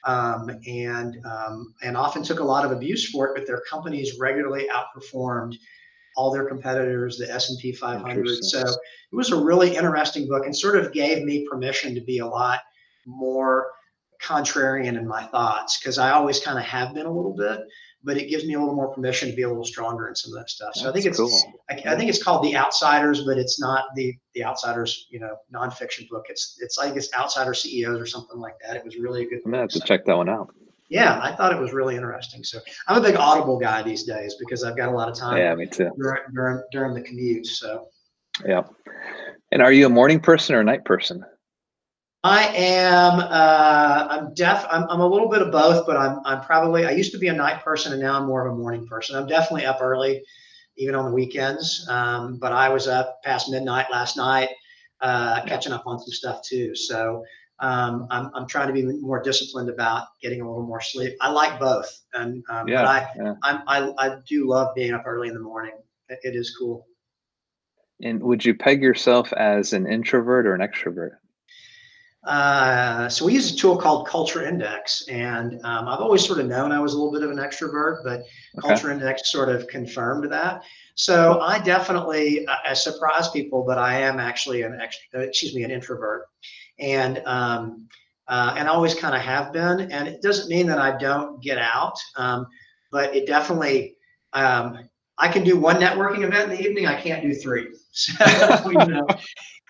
[0.05, 4.19] Um, and um, and often took a lot of abuse for it, but their companies
[4.19, 5.55] regularly outperformed
[6.17, 8.43] all their competitors, the S&P 500.
[8.43, 12.19] So it was a really interesting book and sort of gave me permission to be
[12.19, 12.59] a lot
[13.05, 13.67] more
[14.23, 17.61] contrarian in my thoughts because I always kind of have been a little bit,
[18.03, 20.33] but it gives me a little more permission to be a little stronger in some
[20.33, 20.75] of that stuff.
[20.75, 21.61] So That's I think it's cool.
[21.69, 25.35] I, I, think it's called The Outsiders, but it's not the the Outsiders, you know,
[25.53, 26.25] nonfiction book.
[26.29, 28.75] It's it's like it's Outsider CEOs or something like that.
[28.75, 29.41] It was really a good.
[29.45, 30.53] I'm gonna have to check that one out.
[30.89, 32.43] Yeah, I thought it was really interesting.
[32.43, 35.37] So I'm a big Audible guy these days because I've got a lot of time.
[35.37, 35.89] Yeah, me too.
[35.97, 37.47] During during, during the commute.
[37.47, 37.87] So.
[38.45, 38.63] Yeah.
[39.51, 41.23] And are you a morning person or a night person?
[42.23, 43.19] I am.
[43.19, 44.65] Uh, I'm deaf.
[44.71, 46.19] I'm, I'm a little bit of both, but I'm.
[46.23, 46.85] I'm probably.
[46.85, 49.17] I used to be a night person, and now I'm more of a morning person.
[49.17, 50.23] I'm definitely up early,
[50.77, 51.85] even on the weekends.
[51.89, 54.49] Um, but I was up past midnight last night,
[55.01, 56.73] uh, catching up on some stuff too.
[56.75, 57.25] So
[57.59, 58.31] um, I'm.
[58.33, 61.15] I'm trying to be more disciplined about getting a little more sleep.
[61.19, 63.33] I like both, and um, yeah, but I, yeah.
[63.43, 63.93] I'm, I.
[63.97, 65.73] I do love being up early in the morning.
[66.07, 66.87] it, it is cool.
[68.01, 71.17] And would you peg yourself as an introvert or an extrovert?
[72.25, 76.47] Uh, so we use a tool called Culture Index, and um, I've always sort of
[76.47, 78.67] known I was a little bit of an extrovert, but okay.
[78.67, 80.63] Culture Index sort of confirmed that.
[80.95, 85.63] So I definitely I surprise people, but I am actually an extra, uh, excuse me,
[85.63, 86.27] an introvert,
[86.79, 87.89] and um,
[88.29, 89.91] uh, and always kind of have been.
[89.91, 92.47] And it doesn't mean that I don't get out, um,
[92.89, 93.97] but it definitely
[94.31, 96.85] um, I can do one networking event in the evening.
[96.87, 97.67] I can't do three.
[97.95, 99.05] So, you know,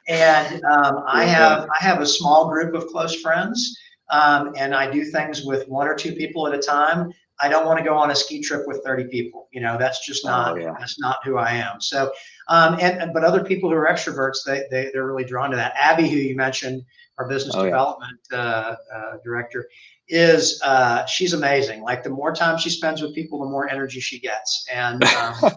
[0.08, 3.78] and um, I have I have a small group of close friends,
[4.10, 7.12] um, and I do things with one or two people at a time.
[7.42, 9.50] I don't want to go on a ski trip with 30 people.
[9.52, 10.76] You know, that's just oh, not oh, yeah.
[10.80, 11.82] that's not who I am.
[11.82, 12.12] So,
[12.48, 15.74] um, and but other people who are extroverts, they, they they're really drawn to that.
[15.80, 16.84] Abby, who you mentioned,
[17.18, 18.38] our business oh, development yeah.
[18.38, 19.68] uh, uh, director,
[20.08, 21.82] is uh, she's amazing.
[21.82, 24.66] Like the more time she spends with people, the more energy she gets.
[24.72, 25.34] And um,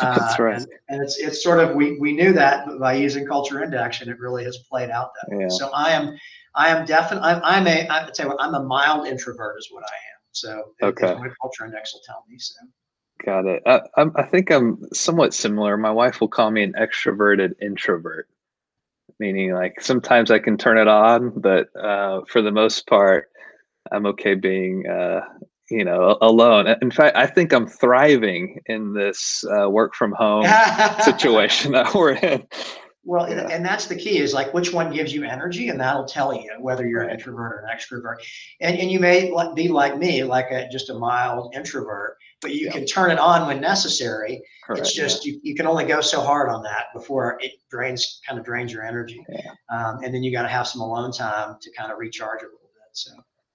[0.00, 0.56] that's uh, right.
[0.56, 4.00] And, and, it's it's sort of we we knew that but by using culture index,
[4.00, 5.48] and it really has played out that way.
[5.48, 6.16] So I am
[6.54, 9.68] I am definitely I'm, I'm a I tell you what I'm a mild introvert is
[9.70, 10.20] what I am.
[10.32, 12.54] So okay, my culture index will tell me so.
[13.24, 13.62] Got it.
[13.66, 13.80] I,
[14.16, 15.76] I think I'm somewhat similar.
[15.76, 18.28] My wife will call me an extroverted introvert,
[19.22, 23.30] meaning like sometimes I can turn it on, but uh, for the most part,
[23.92, 25.20] I'm okay being, uh,
[25.70, 26.66] you know, alone.
[26.82, 30.44] In fact, I think I'm thriving in this uh, work from home
[31.02, 32.46] situation that we're in.
[33.04, 33.48] Well, yeah.
[33.48, 36.50] and that's the key is like which one gives you energy, and that'll tell you
[36.60, 38.16] whether you're an introvert or an extrovert.
[38.60, 42.70] And and you may be like me, like a, just a mild introvert, but you
[42.70, 44.42] can turn it on when necessary.
[44.64, 45.32] Correct, it's just yeah.
[45.32, 48.72] you, you can only go so hard on that before it drains kind of drains
[48.72, 49.52] your energy, yeah.
[49.70, 52.46] um, and then you got to have some alone time to kind of recharge a
[52.46, 52.90] little bit.
[52.92, 53.12] So.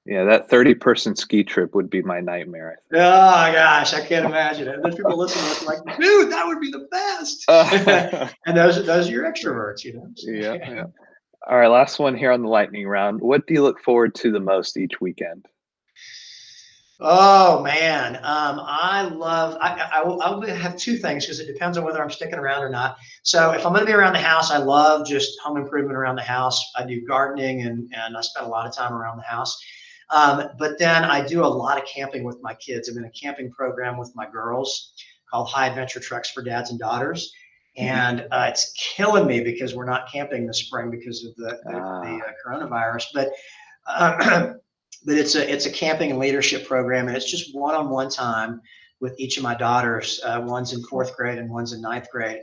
[0.08, 2.78] Yeah, that 30 person ski trip would be my nightmare.
[2.94, 4.80] Oh gosh, I can't imagine it.
[4.82, 7.44] There's people listening to like, dude, that would be the best.
[8.46, 10.10] and those those are your extroverts, you know.
[10.16, 10.84] So, yeah, yeah.
[11.50, 13.20] All right, last one here on the lightning round.
[13.20, 15.46] What do you look forward to the most each weekend?
[17.00, 19.56] Oh man, um, I love.
[19.62, 22.40] I, I, will, I will have two things because it depends on whether I'm sticking
[22.40, 22.98] around or not.
[23.22, 26.16] So if I'm going to be around the house, I love just home improvement around
[26.16, 26.60] the house.
[26.76, 29.56] I do gardening and and I spend a lot of time around the house.
[30.10, 32.90] Um, but then I do a lot of camping with my kids.
[32.90, 34.94] I'm in a camping program with my girls
[35.30, 37.32] called High Adventure Treks for Dads and Daughters.
[37.78, 37.90] Mm-hmm.
[37.90, 41.78] And uh, it's killing me because we're not camping this spring because of the, the,
[41.78, 42.02] ah.
[42.02, 43.06] the uh, coronavirus.
[43.14, 43.30] But
[43.86, 44.54] uh,
[45.06, 48.62] but it's a it's a camping and leadership program, and it's just one-on-one time
[49.00, 50.20] with each of my daughters.
[50.24, 52.42] Uh, one's in fourth grade and one's in ninth grade,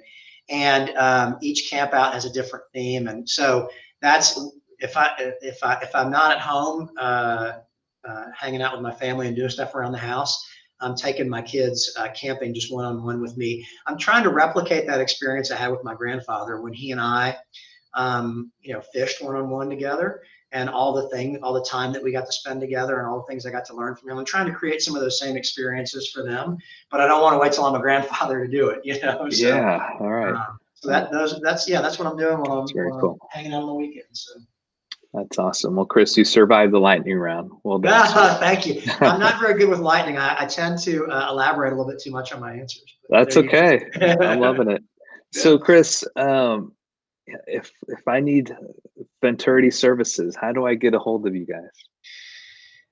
[0.49, 3.09] and um, each camp out has a different theme.
[3.09, 3.69] And so
[4.01, 4.39] that's
[4.79, 7.53] if I if I if I'm not at home uh,
[8.07, 10.47] uh, hanging out with my family and doing stuff around the house,
[10.81, 13.67] I'm taking my kids uh, camping just one on one with me.
[13.87, 17.37] I'm trying to replicate that experience I had with my grandfather when he and I,
[17.95, 20.23] um, you know, fished one on one together
[20.55, 23.19] and all the thing, all the time that we got to spend together and all
[23.19, 24.19] the things I got to learn from him.
[24.19, 26.57] I'm trying to create some of those same experiences for them,
[26.91, 29.29] but I don't want to wait till I'm a grandfather to do it, you know?
[29.29, 29.91] So, yeah.
[30.01, 30.33] All right.
[30.35, 33.19] Um, so that those that's yeah, that's what I'm doing when I'm, when cool.
[33.23, 34.31] I'm hanging out on the weekends.
[34.33, 34.41] So.
[35.15, 35.77] That's awesome.
[35.77, 37.51] Well, Chris, you survived the lightning round.
[37.63, 38.39] Well done.
[38.41, 38.83] Thank you.
[39.01, 40.19] I'm not very good with lightning.
[40.19, 42.85] I, I tend to uh, elaborate a little bit too much on my answers.
[43.09, 43.87] That's okay.
[44.01, 44.83] I'm loving it.
[45.37, 46.75] So, Chris, um,
[47.47, 48.57] if if I need
[49.21, 51.71] Venturity services, how do I get a hold of you guys?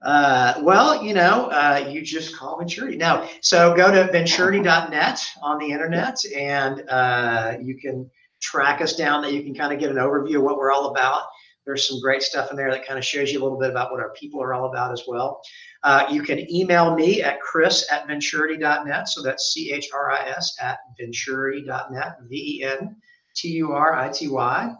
[0.02, 2.96] Uh, well, you know, uh, you just call Venturity.
[2.96, 9.22] Now, so go to venturity.net on the internet and uh, you can track us down
[9.22, 11.22] that you can kind of get an overview of what we're all about.
[11.64, 13.92] There's some great stuff in there that kind of shows you a little bit about
[13.92, 15.40] what our people are all about as well.
[15.84, 19.08] Uh, you can email me at chris at venturity.net.
[19.08, 22.96] So that's C H R I S at venturity.net, V E N
[23.34, 24.74] T U R I T Y.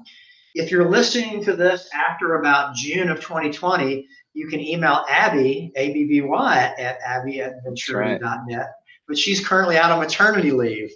[0.55, 5.93] If you're listening to this after about June of 2020, you can email Abby, A
[5.93, 8.59] B B Y, at abby at venturity.net.
[8.59, 8.67] Right.
[9.09, 10.91] But she's currently out on maternity leave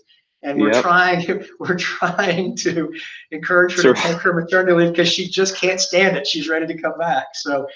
[0.46, 0.82] and we're yep.
[0.82, 2.92] trying we're trying to
[3.32, 3.94] encourage her sure.
[3.94, 6.26] to take her maternity leave because she just can't stand it.
[6.26, 7.26] She's ready to come back.
[7.34, 7.66] So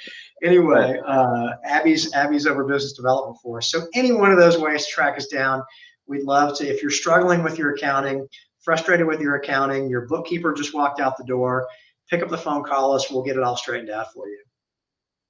[0.43, 3.71] anyway, uh, Abby's Abby's over business development for us.
[3.71, 5.63] So any one of those ways to track us down,
[6.07, 6.67] we'd love to.
[6.67, 8.27] If you're struggling with your accounting,
[8.61, 11.67] frustrated with your accounting, your bookkeeper just walked out the door,
[12.09, 13.11] pick up the phone, call us.
[13.11, 14.39] We'll get it all straightened out for you.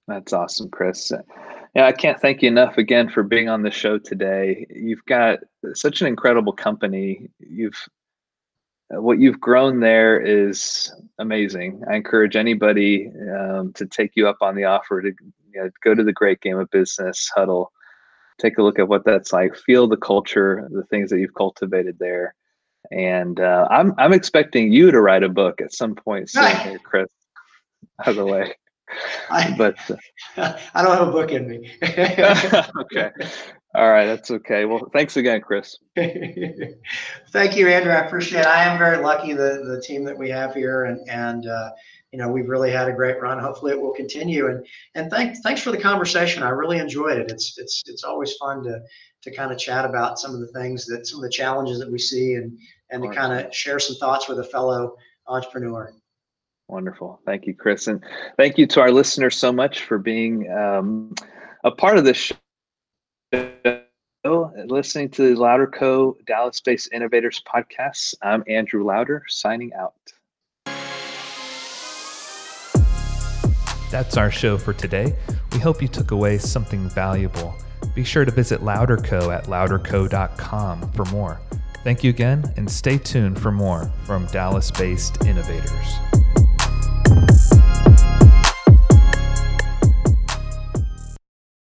[0.08, 1.12] That's awesome, Chris.
[1.74, 4.66] Yeah, I can't thank you enough again for being on the show today.
[4.70, 5.38] You've got
[5.74, 7.30] such an incredible company.
[7.38, 7.76] You've
[8.90, 11.80] what you've grown there is amazing.
[11.88, 15.12] I encourage anybody um, to take you up on the offer to
[15.52, 17.70] you know, go to the Great Game of Business huddle,
[18.40, 22.00] take a look at what that's like, feel the culture, the things that you've cultivated
[22.00, 22.34] there,
[22.90, 26.78] and uh, I'm I'm expecting you to write a book at some point soon, here,
[26.78, 27.08] Chris.
[28.04, 28.54] By the way.
[29.30, 29.76] I, but
[30.36, 31.70] uh, I don't have a book in me.
[31.82, 33.10] okay.
[33.72, 34.64] All right, that's okay.
[34.64, 35.76] Well, thanks again, Chris.
[35.96, 37.92] Thank you, Andrew.
[37.92, 38.46] I appreciate it.
[38.46, 41.70] I am very lucky the the team that we have here, and and uh,
[42.10, 43.38] you know we've really had a great run.
[43.38, 44.48] Hopefully, it will continue.
[44.48, 44.66] And
[44.96, 46.42] and thanks thanks for the conversation.
[46.42, 47.30] I really enjoyed it.
[47.30, 48.80] It's it's it's always fun to
[49.22, 51.90] to kind of chat about some of the things that some of the challenges that
[51.90, 52.58] we see, and
[52.90, 55.92] and to kind of share some thoughts with a fellow entrepreneur.
[56.68, 57.20] Wonderful.
[57.26, 57.88] Thank you, Chris.
[57.88, 58.02] And
[58.36, 61.14] thank you to our listeners so much for being um,
[61.64, 62.32] a part of this
[63.34, 66.16] show, listening to the Louder Co.
[66.26, 68.14] Dallas based Innovators podcast.
[68.22, 69.94] I'm Andrew Louder, signing out.
[73.90, 75.16] That's our show for today.
[75.52, 77.56] We hope you took away something valuable.
[77.94, 81.40] Be sure to visit LouderCo at louderco.com for more.
[81.82, 86.19] Thank you again, and stay tuned for more from Dallas based innovators.